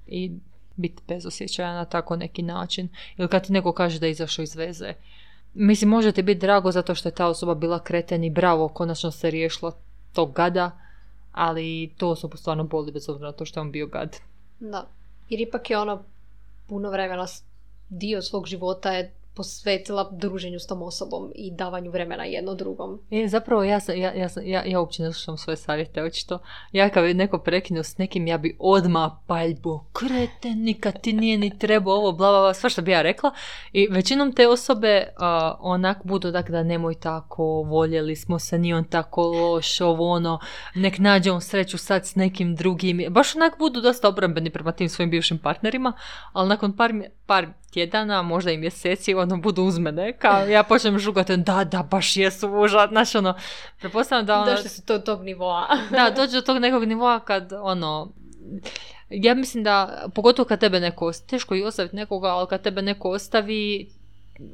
[0.06, 0.32] i
[0.76, 2.88] biti bezosjećajan na tako neki način.
[3.16, 4.94] Ili kad ti neko kaže da je izašao iz veze,
[5.58, 9.10] Mislim, može ti biti drago zato što je ta osoba bila kreten i bravo, konačno
[9.10, 9.72] se riješila
[10.12, 10.70] tog gada,
[11.32, 14.16] ali to osobu stvarno boli bez obzira na to što je on bio gad.
[14.60, 14.86] Da,
[15.28, 16.02] jer ipak je ono
[16.66, 17.26] puno vremena
[17.88, 23.00] dio svog života je posvetila druženju s tom osobom i davanju vremena jedno drugom.
[23.10, 26.38] E, zapravo ja, sam, ja, ja, sam, ja, ja uopće ne slušam svoje savjete, očito.
[26.72, 31.38] Ja kad bi neko prekinuo s nekim, ja bi odmah paljbu, krete, nikad ti nije
[31.38, 33.30] ni trebao ovo, bla, bla, bla, sve što bi ja rekla.
[33.72, 38.74] I većinom te osobe uh, onak budu tak da nemoj tako, voljeli smo se, ni
[38.74, 40.38] on tako loš, ovo ono,
[40.74, 43.04] nek nađe on sreću sad s nekim drugim.
[43.10, 45.92] Baš onak budu dosta obrambeni prema tim svojim bivšim partnerima,
[46.32, 46.92] ali nakon par,
[47.26, 51.82] par tjedana, možda i mjeseci, ono, budu uz mene, kao ja počnem žugati, da, da,
[51.82, 53.34] baš jesu užat, znači, ono,
[53.80, 54.50] prepostavljam da, ono...
[54.50, 55.66] Došli su do tog nivoa.
[55.90, 58.12] da, dođe do tog nekog nivoa kad, ono,
[59.10, 63.10] ja mislim da, pogotovo kad tebe neko, teško i ostaviti nekoga, ali kad tebe neko
[63.10, 63.90] ostavi,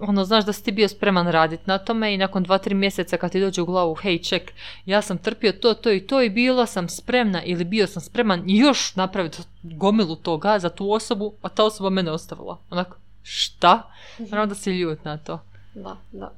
[0.01, 3.17] ono, znaš da si ti bio spreman raditi na tome i nakon dva, tri mjeseca
[3.17, 4.53] kad ti dođe u glavu, hej, ček,
[4.87, 8.43] ja sam trpio to, to i to i bila sam spremna ili bio sam spreman
[8.47, 12.59] još napraviti gomilu toga za tu osobu, a ta osoba mene ostavila.
[12.71, 13.91] Onako, šta?
[14.19, 15.41] Naravno da si ljut na to.
[15.75, 16.33] Da, da.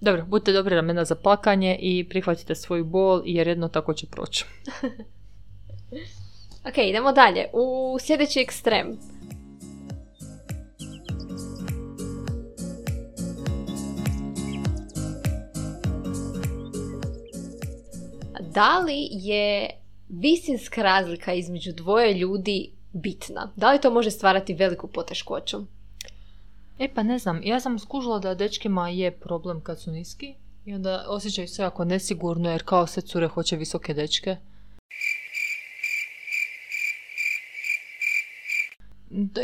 [0.00, 4.44] Dobro, budite dobri ramena za plakanje i prihvatite svoju bol jer jedno tako će proći.
[6.68, 7.46] Ok, idemo dalje.
[7.52, 8.98] U sljedeći ekstrem.
[18.54, 19.70] Da li je
[20.08, 23.52] visinska razlika između dvoje ljudi bitna?
[23.56, 25.58] Da li to može stvarati veliku poteškoću?
[26.78, 30.34] E pa ne znam, ja sam skužila da dečkima je problem kad su niski
[30.64, 34.36] i onda osjećaju se jako nesigurno jer kao sve cure hoće visoke dečke.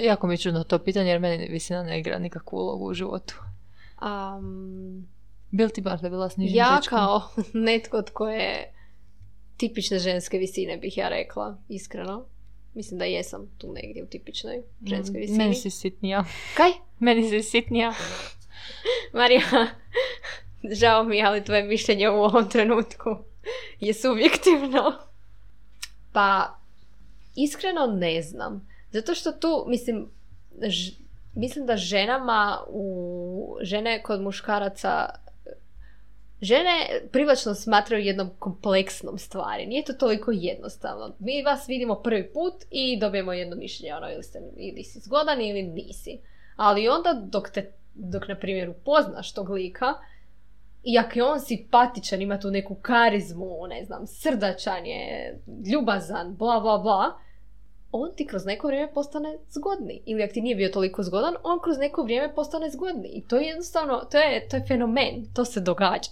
[0.02, 3.34] Jako mi je čudno to pitanje jer meni visina ne igra nikakvu ulogu u životu.
[4.02, 5.08] Um,
[5.50, 6.98] Bil ti bar da bila s nižim ja dečkom?
[6.98, 7.22] kao
[7.68, 8.73] netko tko je
[9.56, 12.26] tipične ženske visine bih ja rekla, iskreno.
[12.74, 15.38] Mislim da jesam tu negdje u tipičnoj ženskoj Mm, visini.
[15.38, 16.24] Meni si sitnija.
[16.54, 16.70] Kaj?
[16.98, 17.94] Meni si sitnija.
[19.12, 19.42] Marija,
[20.72, 23.10] žao mi je, ali tvoje mišljenje u ovom trenutku
[23.80, 24.92] je subjektivno.
[26.12, 26.58] Pa,
[27.36, 28.68] iskreno ne znam.
[28.90, 30.10] Zato što tu, mislim,
[30.62, 30.92] ž-
[31.34, 32.86] mislim da ženama u
[33.60, 35.08] žene kod muškaraca
[36.44, 39.66] žene privlačno smatraju jednom kompleksnom stvari.
[39.66, 41.14] Nije to toliko jednostavno.
[41.18, 45.40] Mi vas vidimo prvi put i dobijemo jedno mišljenje, ono, ili, ste, ili si zgodan
[45.40, 46.18] ili nisi.
[46.56, 49.94] Ali onda dok te, dok na primjer upoznaš tog lika,
[50.82, 55.38] i ako je on simpatičan, ima tu neku karizmu, ne znam, srdačan je,
[55.72, 57.18] ljubazan, bla bla bla,
[57.92, 60.02] on ti kroz neko vrijeme postane zgodni.
[60.06, 63.08] Ili ako ti nije bio toliko zgodan, on kroz neko vrijeme postane zgodni.
[63.08, 66.10] I to je jednostavno, to je, to je fenomen, to se događa.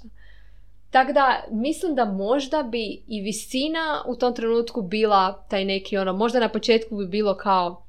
[0.92, 6.12] Tako da, mislim da možda bi i visina u tom trenutku bila taj neki ono,
[6.12, 7.86] možda na početku bi bilo kao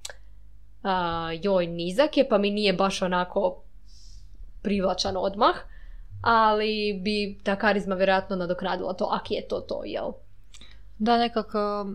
[0.83, 3.63] a, joj, nizak je, pa mi nije baš onako
[4.61, 5.55] privlačan odmah,
[6.21, 10.11] ali bi ta karizma vjerojatno nadoknadila to, ak je to to, jel?
[10.97, 11.87] Da, nekako...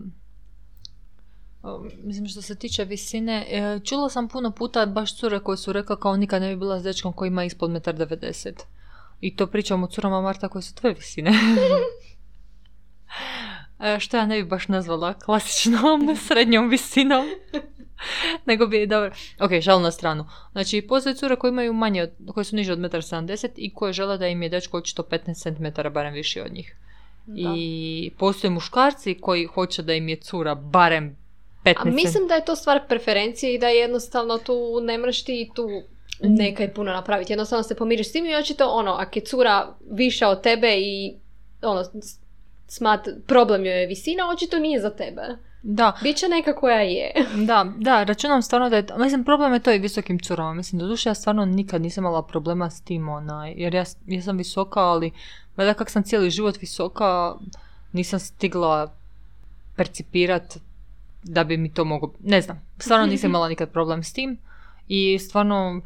[2.03, 5.95] Mislim što se tiče visine, e, čula sam puno puta baš cure koje su rekla
[5.95, 8.55] kao nikad ne bi bila s dečkom koji ima ispod 1,90 m.
[9.21, 11.31] I to pričam o curama Marta koje su tvoje visine.
[13.79, 17.25] E, što ja ne bi baš nazvala klasičnom srednjom visinom.
[18.45, 20.25] Nego bi, dobro, ok, šal na stranu.
[20.51, 23.93] Znači, postoje cure koje imaju manje, od, koje su niže od 1,70 m i koje
[23.93, 26.75] žele da im je dečko očito 15 cm barem viši od njih.
[27.25, 27.53] Da.
[27.55, 31.17] I postoje muškarci koji hoće da im je cura barem
[31.63, 35.51] 15 A mislim da je to stvar preferencije i da jednostavno tu ne mreš ti
[35.55, 35.67] tu
[36.21, 37.33] nekaj puno napraviti.
[37.33, 41.15] Jednostavno se pomiriš s tim i očito ono, ako je cura viša od tebe i
[41.61, 41.83] ono,
[42.67, 45.21] smat, problem joj je visina, očito nije za tebe.
[45.61, 47.11] Da, Biće neka koja je.
[47.47, 51.09] da, da, računam stvarno da je, mislim, problem je to i visokim curama, mislim, doduše
[51.09, 55.11] ja stvarno nikad nisam imala problema s tim, onaj, jer ja, ja sam visoka, ali,
[55.57, 57.35] valjda kak sam cijeli život visoka,
[57.91, 58.93] nisam stigla
[59.75, 60.57] percipirat
[61.23, 64.37] da bi mi to moglo, ne znam, stvarno nisam imala nikad problem s tim
[64.87, 65.81] i stvarno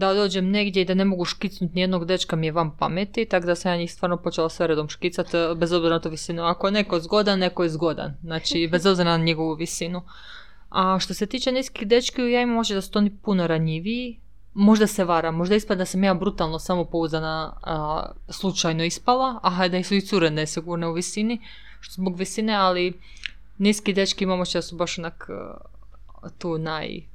[0.00, 3.46] da dođem negdje i da ne mogu škicnut nijednog dečka mi je van pameti, tako
[3.46, 6.42] da sam ja njih stvarno počela sve redom škicat, e, bez obzira na to visinu.
[6.42, 8.16] Ako je neko zgodan, neko je zgodan.
[8.22, 10.02] Znači, bez obzira na njegovu visinu.
[10.70, 14.20] A što se tiče niskih dečki, ja imam možda da su oni puno ranjiviji.
[14.54, 19.82] Možda se varam, možda ispada da sam ja brutalno samopouzdana a, slučajno ispala, a da
[19.82, 21.40] su i cure nesigurne u visini,
[21.80, 23.00] što zbog visine, ali
[23.58, 27.09] niski dečki imamo što su baš onak a, tu naj...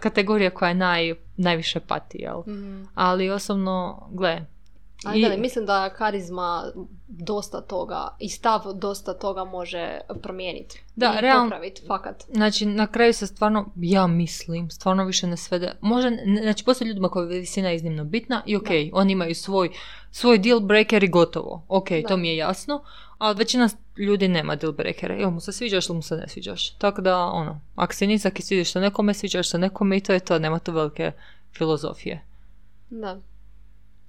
[0.00, 2.42] kategorija koja je naj, najviše pati, jel?
[2.94, 4.46] Ali osobno, gle,
[5.08, 6.72] i- velim, mislim da karizma
[7.08, 10.82] dosta toga i stav dosta toga može promijeniti.
[10.96, 12.24] Da, I realno- popraviti, fakat.
[12.28, 15.72] Znači, na kraju se stvarno, ja mislim, stvarno više ne svede.
[15.80, 16.10] Može,
[16.42, 19.70] znači, postoje ljudima koja je visina iznimno bitna i ok, oni imaju svoj,
[20.10, 21.64] svoj deal breaker i gotovo.
[21.68, 22.08] Ok, Da.
[22.08, 22.82] to mi je jasno,
[23.18, 25.16] ali većina ljudi nema deal breakera.
[25.16, 26.70] Ili mu se sviđaš ili mu se ne sviđaš.
[26.70, 30.12] Tako da, ono, ako si nizak i sviđaš se nekome, sviđaš se nekome i to
[30.12, 31.12] je to, nema tu velike
[31.52, 32.24] filozofije.
[32.90, 33.20] Da.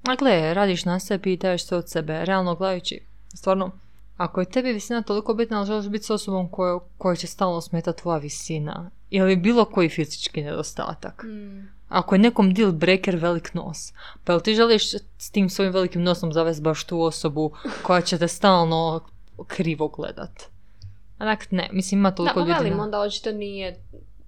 [0.04, 3.00] A gle, radiš na sebi i daješ sve od sebe, realno gledajući,
[3.36, 3.72] stvarno,
[4.18, 6.50] ako je tebi visina toliko bitna, ali želiš biti s osobom
[6.98, 11.24] kojoj će stalno smetati tvoja visina, ili bilo koji fizički nedostatak.
[11.24, 11.68] Mm.
[11.89, 14.88] Ako je nekom deal breaker velik nos, pa jel ti želiš
[15.18, 17.52] s tim svojim velikim nosom zavesti baš tu osobu
[17.84, 19.02] koja će te stalno
[19.48, 20.44] krivo gledat?
[21.20, 22.54] Onak, ne, mislim ima Da, toliko pa ljudi.
[22.54, 23.80] velim, na- onda očito nije,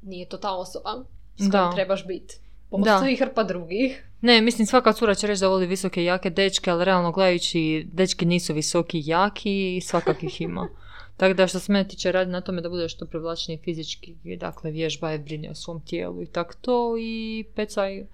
[0.02, 0.90] nije to ta osoba
[1.38, 1.60] s Da.
[1.60, 2.40] kojom trebaš biti.
[2.70, 4.04] Postoji hrpa drugih.
[4.22, 7.88] Ne, mislim svaka cura će reći da voli visoke i jake dečke, ali realno gledajući
[7.94, 10.68] dečki nisu visoki i jaki i svakakih ima.
[11.18, 14.72] Tako da što se mene tiče radi na tome da bude što privlačniji fizički, dakle
[14.72, 18.06] vježba je brini o svom tijelu i tak to i pecaj.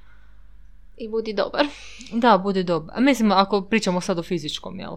[0.98, 1.66] I budi dobar.
[2.14, 3.02] Da, budi dobar.
[3.02, 4.96] Mislim, ako pričamo sad o fizičkom, jel?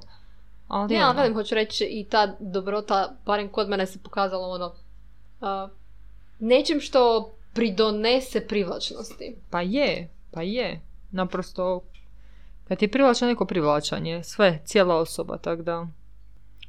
[0.69, 4.75] Ali Ne, ali velim, hoću reći i ta dobrota, barem kod mene se pokazala ono,
[5.41, 5.69] a,
[6.39, 9.37] nečim što pridonese privlačnosti.
[9.51, 10.81] Pa je, pa je.
[11.11, 11.83] Naprosto,
[12.69, 15.87] kad je privlačan neko privlačan je, sve, cijela osoba, tako da...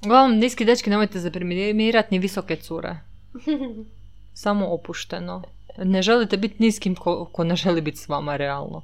[0.05, 2.95] Uglavnom, niski dečki nemojte zaprimirati ni visoke cure.
[4.33, 5.43] Samo opušteno.
[5.77, 8.83] Ne želite biti niskim ko, ko ne želi biti s vama, realno.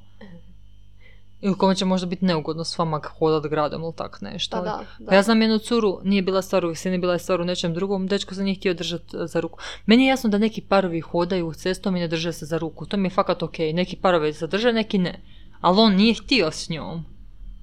[1.42, 4.56] Ili kome će možda biti neugodno s vama hodat gradom ili tak nešto.
[4.56, 5.06] Pa da, da.
[5.08, 7.74] Pa ja znam jednu curu, nije bila stvar u visini, bila je stvar u nečem
[7.74, 9.58] drugom, dečko se nije htio držati za ruku.
[9.86, 12.96] Meni je jasno da neki parovi hodaju cestom i ne drže se za ruku, to
[12.96, 15.20] mi je fakat ok, neki parovi se drže, neki ne.
[15.60, 17.04] Ali on nije htio s njom.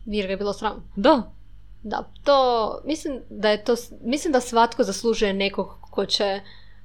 [0.06, 0.92] Jer ga je bilo sram.
[0.96, 1.32] Da,
[1.84, 6.42] Da, to, mislim da je to, mislim da svatko zaslužuje nekog ko će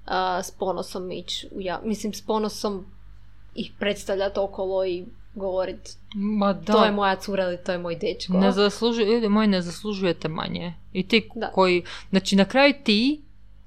[0.06, 2.86] a, s ponosom ići u ja, mislim s ponosom
[3.54, 6.72] ih predstavljati okolo i govoriti ma da.
[6.72, 8.32] to je moja cura ili to je moj dečko.
[8.32, 10.74] Ne zaslužuje, ljudi moji, ne zaslužujete manje.
[10.92, 11.50] I ti Da.
[11.50, 13.22] koji, znači na kraju ti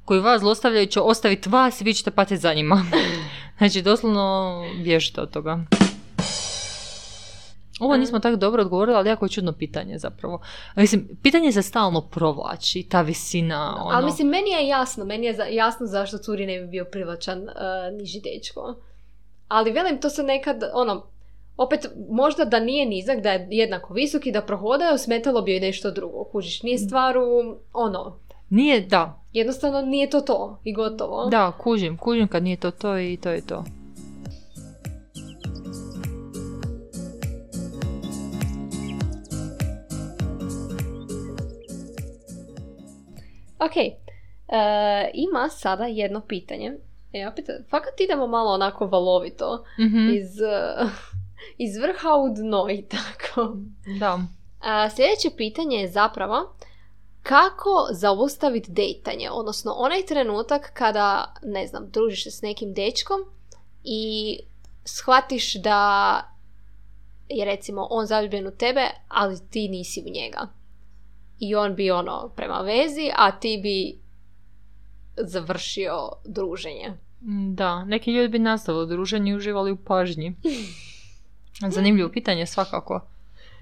[0.05, 2.85] koji vas zlostavljaju će ostaviti vas i vi ćete patiti za njima.
[3.57, 5.59] znači doslovno bježite od toga.
[7.79, 10.41] Ovo nismo tako dobro odgovorili, ali jako je čudno pitanje zapravo.
[10.75, 13.95] Mislim, pitanje se stalno provlači, ta visina, ono...
[13.95, 17.49] Ali mislim, meni je jasno, meni je jasno zašto curi ne bi bio privlačan uh,
[17.99, 18.75] niži dečko.
[19.47, 21.05] Ali velim, to se nekad, ono,
[21.57, 25.59] opet, možda da nije nizak, da je jednako visok i da prohodaju, smetalo bi joj
[25.59, 26.23] nešto drugo.
[26.23, 27.21] Kužiš, nije stvar u,
[27.73, 31.25] ono, Nije, da, jednostavno nije to to i gotovo.
[31.25, 33.63] da, kužim, kužim kad nije to to i to je to.
[43.59, 43.91] Ok, e,
[45.13, 46.73] ima sada jedno pitanje.
[47.13, 49.63] E, opet, fakat idemo malo onako valovito.
[49.79, 50.75] Mhm, Iz, e,
[51.57, 53.57] iz vrha u dno i tako.
[53.99, 54.19] Da.
[54.61, 56.55] A, sljedeće pitanje je zapravo
[57.27, 63.19] kako zaustaviti dejtanje, odnosno onaj trenutak kada, ne znam, družiš se s nekim dečkom
[63.83, 64.39] i
[64.85, 66.21] shvatiš da
[67.29, 70.47] je recimo on zaljubljen u tebe, ali ti nisi u njega.
[71.39, 73.99] I on bi ono prema vezi, a ti bi
[75.17, 76.93] završio druženje.
[77.53, 80.35] Da, neki ljudi bi nastavili druženje i uživali u pažnji.
[81.61, 83.01] Zanimljivo pitanje svakako.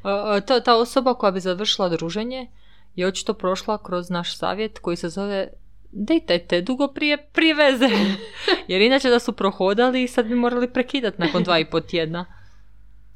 [0.04, 2.48] E, e, Ta, ta osoba koja bi završila druženje
[2.96, 5.48] je očito prošla kroz naš savjet koji se zove
[5.92, 7.90] dejtajte dugo prije, prije veze.
[8.68, 12.26] Jer inače da su prohodali i sad bi morali prekidati nakon dva i po tjedna.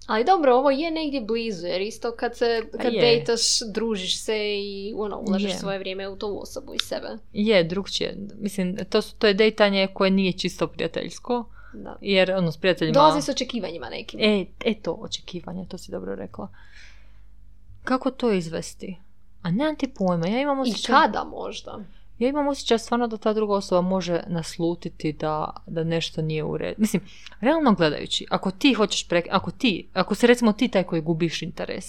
[0.08, 3.02] Ali dobro, ovo je negdje blizu, jer isto kad se, kad je.
[3.02, 3.42] dejtaš,
[3.74, 5.58] družiš se i ono, ulažeš Je.
[5.58, 7.08] svoje vrijeme u tu osobu i sebe.
[7.34, 8.18] Je, drugčije.
[8.40, 11.46] Mislim, to, su- to je dejtanje koje nije čisto prijateljsko.
[11.74, 11.98] Da.
[12.02, 12.94] Jer, ono, s prijateljima...
[12.94, 14.20] Dolazi s očekivanjima nekim.
[14.24, 16.48] E, e to, očekivanje, to si dobro rekla.
[17.84, 18.98] Kako to izvesti?
[19.42, 20.96] A nemam ti pojma, ja imam I osjećaj...
[20.96, 21.80] kada možda?
[22.20, 26.58] Ja imam osjećaj stvarno da ta druga osoba može naslutiti da, da nešto nije u
[26.58, 26.76] redu.
[26.78, 27.02] Mislim,
[27.40, 29.26] realno gledajući, ako ti hoćeš prek...
[29.32, 31.86] Ako ti, ako si recimo ti taj koji gubiš interes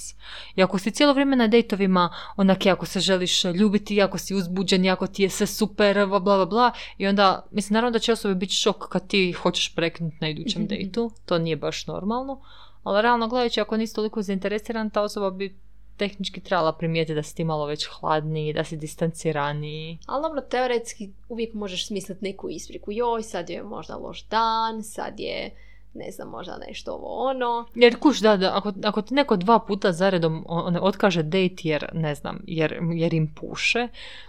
[0.57, 4.89] i ako si cijelo vrijeme na dejtovima onak ako se želiš ljubiti, ako si uzbuđen,
[4.89, 8.35] ako ti je sve super, bla bla bla, i onda, mislim, naravno da će osobi
[8.35, 12.41] biti šok kad ti hoćeš preknuti na idućem dejtu, to nije baš normalno,
[12.83, 15.59] ali realno gledajući, ako nisi toliko zainteresiran, ta osoba bi
[16.01, 19.99] tehnički trebala primijetiti da si ti malo već hladniji, da si distanciraniji.
[20.07, 22.93] Ali dobro, teoretski uvijek možeš smisliti neku ispriku.
[22.93, 25.51] Joj, sad je možda loš dan, sad je,
[25.95, 27.67] ne znam, možda nešto ovo ono.
[27.75, 31.89] Jer kuš, da, da, ako, ako ti neko dva puta zaredom on, otkaže date jer,
[31.93, 33.89] ne znam, jer, jer im puše,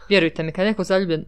[0.09, 1.25] vjerujte mi, kad je neko zaljubljen,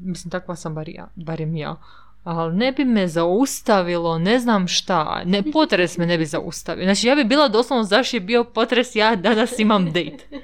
[0.00, 1.76] mislim, takva sam bar ja, barem ja,
[2.24, 6.84] ali ne bi me zaustavilo, ne znam šta, ne, potres me ne bi zaustavio.
[6.84, 10.40] Znači, ja bi bila doslovno zašto je bio potres, ja danas imam date.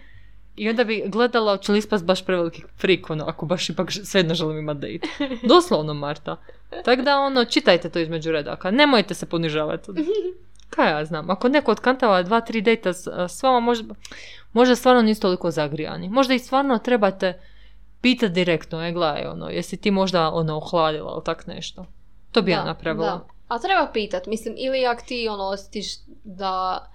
[0.56, 4.34] I onda bi gledala, hoće li ispast baš preveliki frik, ono, ako baš ipak svejedno
[4.34, 5.26] želim imati date.
[5.48, 6.36] Doslovno, Marta.
[6.84, 8.70] Tako da, ono, čitajte to između redaka.
[8.70, 9.90] Nemojte se ponižavati.
[10.70, 13.94] Kaj ja znam, ako neko otkantava dva, tri dejta s, s vama, možda,
[14.52, 16.08] možda stvarno niste toliko zagrijani.
[16.08, 17.40] Možda i stvarno trebate
[18.04, 21.86] pitati direktno, e, gledaj, ono, jesi ti možda, ono, ohladila ili tak nešto.
[22.32, 23.06] To bi ja Da, napravila.
[23.06, 23.26] Da.
[23.48, 25.86] A treba pitat, mislim, ili ako ti ono osjetiš
[26.24, 26.86] da,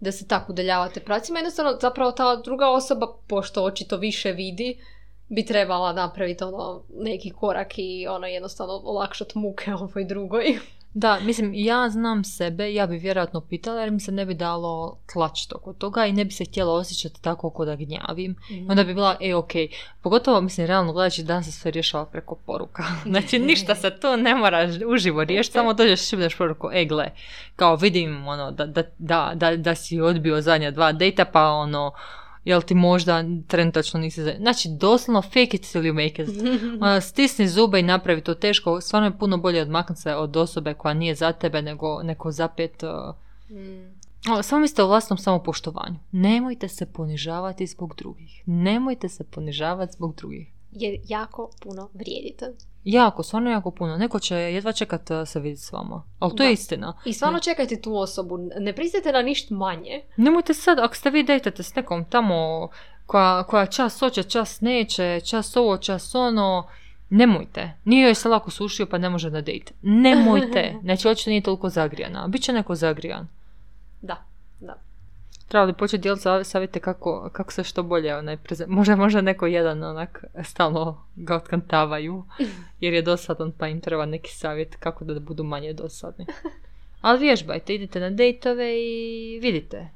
[0.00, 4.78] da se tako udaljavate pracima, jednostavno zapravo ta druga osoba, pošto očito više vidi,
[5.28, 10.44] bi trebala napraviti ono neki korak i ono jednostavno olakšati muke ovoj drugoj.
[10.98, 14.98] Da, mislim, ja znam sebe, ja bi vjerojatno pitala jer mi se ne bi dalo
[15.12, 18.36] tlačiti oko toga i ne bi se htjela osjećati tako ko da gnjavim.
[18.50, 18.70] Mhm.
[18.70, 19.50] Onda bi bila, e, ok.
[20.02, 22.82] Pogotovo, mislim, realno gledajući dan se sve rješava preko poruka.
[23.06, 27.10] Znači, ništa se to ne mora uživo riješiti, samo dođeš šibneš poruku, e, gle,
[27.56, 31.92] kao vidim, ono, da, da, da, da, da si odbio zadnja dva dejta, pa ono,
[32.46, 34.34] jel ti možda trenutačno nisi za...
[34.38, 36.28] Znači, doslovno fake it till you make it.
[37.08, 38.80] Stisni zube i napravi to teško.
[38.80, 42.82] Stvarno je puno bolje odmaknuti se od osobe koja nije za tebe nego neko zapet...
[42.82, 43.14] uh,
[43.50, 44.42] Mm.
[44.42, 45.96] samo mislite o vlastnom samopoštovanju.
[46.12, 48.42] Nemojte se ponižavati zbog drugih.
[48.46, 50.55] Nemojte se ponižavati zbog drugih.
[50.78, 52.46] Jer jako puno vrijedite.
[52.84, 53.96] Jako, stvarno jako puno.
[53.96, 56.02] Neko će jedva čekat uh, se vidjeti s vama.
[56.18, 56.52] Ali to je Da.
[56.52, 56.98] istina.
[57.04, 58.38] I stvarno čekajte tu osobu.
[58.58, 60.02] Ne pristajte na ništa manje.
[60.16, 62.68] Nemojte sad, ako ste vi dejtate s nekom tamo
[63.06, 66.68] koja, koja čas hoće, čas neće, čas ovo, čas ono,
[67.10, 67.72] nemojte.
[67.84, 69.72] Nije joj se lako sušio pa ne može na dejt.
[69.82, 70.74] Nemojte.
[70.82, 72.28] Znači, očito nije toliko zagrijana.
[72.28, 73.28] Biće neko zagrijan.
[74.02, 74.24] Da,
[74.60, 74.85] da.
[75.48, 78.66] Treba li početi dijeliti sa- savjete kako, kako se što bolje onaj preze...
[78.66, 82.24] Možda, možda neko jedan onak stalno ga otkantavaju
[82.80, 86.26] jer je dosadan pa im treba neki savjet kako da budu manje dosadni.
[87.00, 89.88] Ali vježbajte, idite na dejtove i vidite.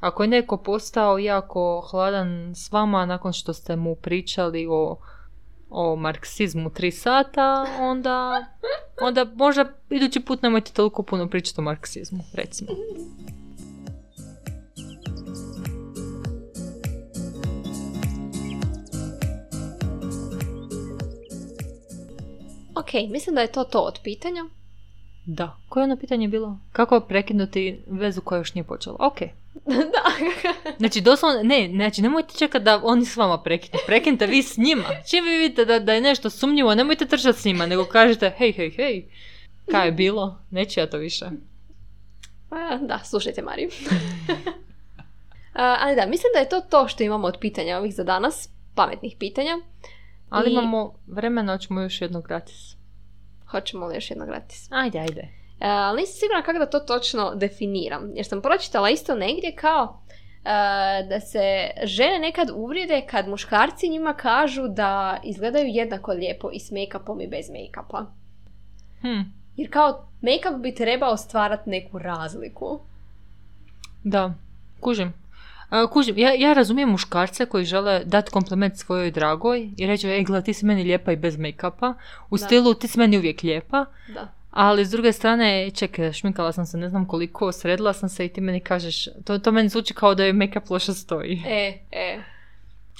[0.00, 4.96] Ako je neko postao jako hladan s vama nakon što ste mu pričali o,
[5.70, 8.46] o marksizmu tri sata, onda,
[9.00, 12.70] onda možda idući put nemojte toliko puno pričati o marksizmu, recimo.
[22.78, 24.44] Ok, mislim da je to to od pitanja.
[25.24, 25.56] Da.
[25.68, 26.58] Koje je ono pitanje bilo?
[26.72, 28.96] Kako prekinuti vezu koja još nije počela?
[29.00, 29.18] Ok.
[29.94, 30.04] da.
[30.78, 33.78] Znači, doslovno, ne, znači, nemojte čekati da oni s vama prekinu.
[33.86, 34.84] Prekinite vi s njima.
[35.10, 38.52] Čim vi vidite da, da je nešto sumnjivo, nemojte trčati s njima, nego kažete, hej,
[38.52, 39.04] hej, hej,
[39.70, 40.38] kaj je bilo?
[40.50, 41.26] Neću ja to više.
[42.48, 43.70] Pa, da, slušajte Mariju.
[45.82, 48.48] Ali da, mislim da je to to što imamo od pitanja ovih za danas.
[48.74, 49.58] Pametnih pitanja.
[50.30, 52.76] Ali I- imamo vremena, hoćemo još jedno gratis.
[53.46, 54.68] Hoćemo li još jedno gratis?
[54.72, 55.20] Ajde, ajde.
[55.60, 58.10] E, ali nisam sigurna kako da to točno definiram.
[58.14, 60.00] Jer sam pročitala isto negdje kao
[60.44, 60.48] e,
[61.08, 61.40] da se
[61.84, 67.28] žene nekad uvrijede kad muškarci njima kažu da izgledaju jednako lijepo i s make-upom i
[67.28, 68.04] bez make-upa.
[69.00, 69.20] Hm,
[69.56, 72.80] Jer kao make-up bi trebao stvarati neku razliku.
[74.04, 74.34] da,
[74.80, 75.12] kužim.
[75.70, 80.24] A, kužim, ja, ja razumijem muškarce koji žele dati kompliment svojoj dragoj i reći, ej,
[80.24, 81.94] gleda, ti si meni lijepa i bez make-upa.
[82.30, 82.44] U Da.
[82.44, 83.84] stilu, ti si meni uvijek lijepa.
[84.14, 84.28] Da.
[84.50, 88.28] Ali s druge strane, čekaj, šminkala sam se ne znam koliko, sredila sam se i
[88.28, 91.42] ti meni kažeš, to, to meni zvuči kao da je make-up loše stoji.
[91.46, 92.18] E, e.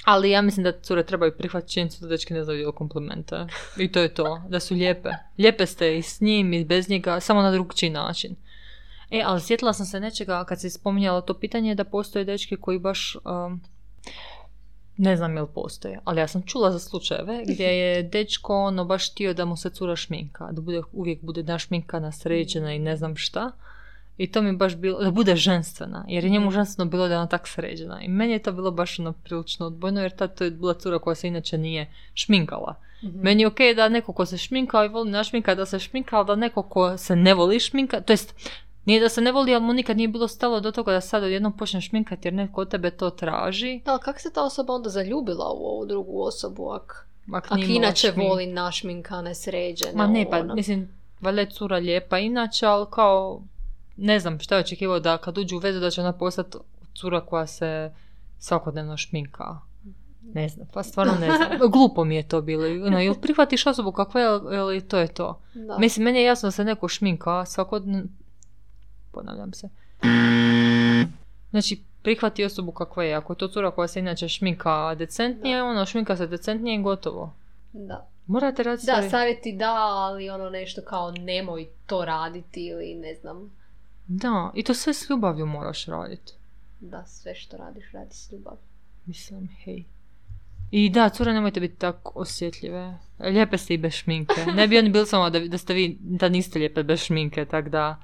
[0.05, 3.47] Ali ja mislim da cure trebaju prihvatiti činjenicu da dečki ne znaju komplimente.
[3.77, 5.09] I to je to, da su lijepe.
[5.37, 8.35] Lijepe ste i s njim i bez njega, samo na drugčiji način.
[9.11, 12.79] E, ali sjetila sam se nečega kad si spominjala to pitanje da postoje dečki koji
[12.79, 13.17] baš...
[13.25, 13.61] um,
[14.97, 19.11] ne znam jel postoje, ali ja sam čula za slučajeve gdje je dečko ono baš
[19.11, 23.15] htio da mu se cura šminka, da bude, uvijek bude našminkana, sređena i ne znam
[23.15, 23.51] šta.
[24.17, 27.17] I to mi baš bilo, da bude ženstvena, jer je njemu ženstveno bilo da je
[27.17, 28.01] ona tak sređena.
[28.01, 30.99] I meni je to bilo baš ono prilično odbojno, jer tad to je bila cura
[30.99, 32.75] koja se inače nije šminkala.
[33.03, 33.19] Mhm.
[33.21, 36.27] Meni je okej da neko ko se šminka i voli našminka da se šminka, ali
[36.27, 38.35] da neko ko se ne voli šminka, to jest
[38.89, 41.23] nije da se ne voli, ali mu nikad nije bilo stalo do toga da sad
[41.23, 43.81] odjednom počne šminkati jer netko od tebe to traži.
[43.85, 48.11] Ali kako se ta osoba onda zaljubila u ovu drugu osobu ak, Ak ak inače
[48.11, 49.91] šmink- voli našminkane, sređene?
[49.95, 50.55] Ma ne, pa ono?
[50.55, 50.89] mislim,
[51.21, 53.41] valjda je cura lijepa inače, ali kao,
[53.97, 56.57] ne znam šta je očekivao da kad uđu u vezu da će ona postati
[56.93, 57.91] cura koja se
[58.39, 59.59] svakodnevno šminka.
[60.33, 61.49] Ne znam, pa stvarno ne znam.
[61.73, 62.63] Glupo mi je to bilo.
[62.87, 65.41] Ono, ili prihvatiš osobu kakva je, ili to je to.
[65.53, 65.77] Da.
[65.77, 68.07] Mislim, meni je jasno da se neko šminka svakodnevno...
[69.11, 69.69] Ponavljam se.
[71.51, 73.13] Znači, prihvati osobu kakva je.
[73.15, 77.33] Ako je to cura koja se inače šminka decentnije, ono, šminka se decentnije i gotovo.
[77.73, 78.07] da.
[78.27, 83.51] Morate raditi Da, savjeti da, ali ono nešto kao nemoj to raditi ili ne znam.
[84.07, 86.33] Da, i to sve s ljubavlju moraš raditi.
[86.79, 88.57] Da, sve što radiš, radi s ljubav.
[89.05, 89.83] Mislim, hej.
[90.71, 92.97] I da, cure, nemojte biti tako osjetljive.
[93.19, 94.45] Lijepe ste i bez šminke.
[94.55, 97.69] Ne bi oni bili samo da, da ste vi, da niste lijepe bez šminke, tak
[97.69, 97.97] da...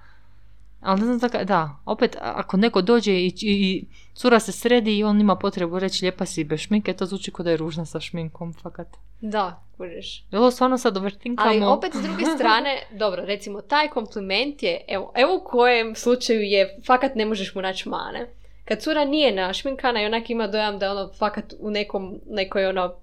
[0.85, 4.97] Ali ne znam tako, da, opet, ako neko dođe i, i, i cura se sredi
[4.97, 7.85] i on ima potrebu reći lijepa si bez šminke, to zvuči kao da je ružna
[7.85, 8.87] sa šminkom, fakat.
[9.21, 10.25] Da, kužiš.
[10.31, 11.49] Je ovo stvarno sad overtinkamo?
[11.49, 16.41] Ali opet s druge strane, dobro, recimo taj kompliment je, evo, evo u kojem slučaju
[16.41, 18.27] je, fakat ne možeš mu naći mane.
[18.65, 22.65] Kad cura nije našminkana i onak ima dojam da je ono fakat u nekom, nekoj
[22.65, 22.95] ono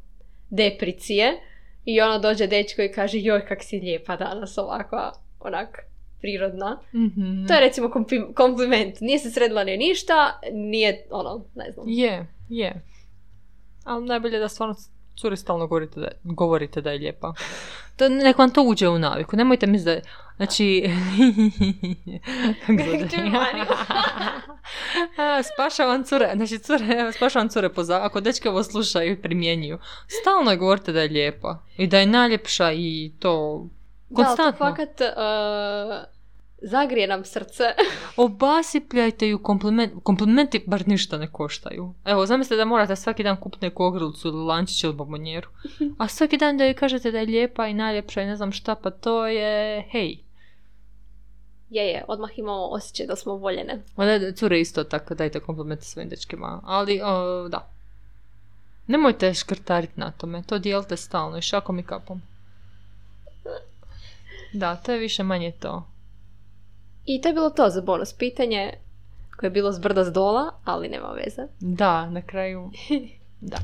[0.51, 1.41] depricije
[1.85, 5.92] i ono dođe dečko i kaže joj kak si lijepa danas ovako, onak
[6.23, 6.81] prirodna.
[6.95, 7.47] Mhm.
[7.47, 9.01] To je recimo kompi- kompliment.
[9.01, 11.87] Nije se sredila ni ništa, nije ono, ne znam.
[11.89, 12.85] Je, je.
[13.85, 14.75] Ali najbolje da stvarno
[15.21, 17.35] curi stalno govorite da, govorite da je lijepa.
[17.97, 19.37] To, nek vam to uđe u naviku.
[19.37, 20.07] Nemojte misliti da je...
[20.37, 20.91] Znači...
[25.55, 26.31] Spašavam cure.
[26.37, 28.01] Znači, cure, spašavam cure po za...
[28.03, 29.79] Ako dečke ovo slušaju i primjenjuju.
[30.07, 31.59] Stalno je govorite da je lijepa.
[31.77, 33.65] I da je najljepša i to...
[34.13, 34.67] Da, to Konstantno.
[34.67, 36.05] fakat uh,
[36.63, 37.65] zagrije nam srce.
[38.17, 41.95] Obasipljajte ju kompliment, komplimenti bar ništa ne koštaju.
[42.05, 45.49] Evo, zamislite da morate svaki dan kupiti neku ogrlicu ili lančić ili bombonjeru.
[45.99, 48.75] A svaki dan da joj kažete da je lijepa i najljepša i ne znam šta,
[48.75, 50.19] pa to je, hej.
[51.71, 53.83] je, je, odmah imamo osjećaj da smo voljene.
[53.97, 56.61] Da, cure isto tako, dajte komplimente svojim dečkima.
[56.65, 57.69] Ali, o, da.
[58.87, 62.23] Nemojte škrtariti na tome, to dijelite stalno i šakom i kapom.
[64.53, 65.89] Da, to je više manje to.
[67.05, 68.73] I to je bilo to za bonus pitanje
[69.37, 71.43] koje je bilo s brda s dola, ali nema veze.
[71.61, 72.71] Da, na kraju,
[73.41, 73.57] da.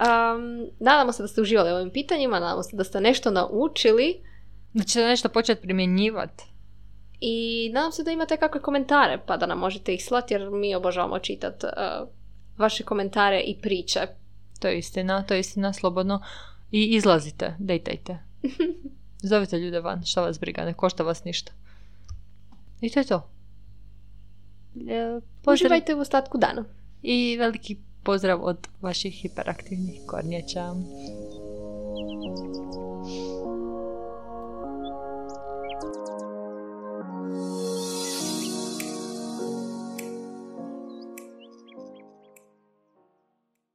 [0.00, 4.20] Um, nadamo se da ste uživali u ovim pitanjima, nadamo se da ste nešto naučili
[4.72, 6.44] Da ćete nešto početi primjenjivati.
[7.20, 10.74] i nadam se da imate kakve komentare pa da nam možete ih slati jer mi
[10.74, 11.66] obožavamo čitati
[12.58, 14.00] vaše komentare i priče.
[14.60, 16.20] To je istina, to je istina, slobodno.
[16.70, 18.18] I izlazite, dejtajte.
[19.22, 21.52] Zovite ljude van, šta vas briga, ne košta vas ništa.
[22.80, 23.30] I to je to.
[24.88, 26.64] E, Pozdrav Uživajte u ostatku dana.
[27.02, 30.74] i veliki pozdrav od vaših hiperaktivnih kornjača.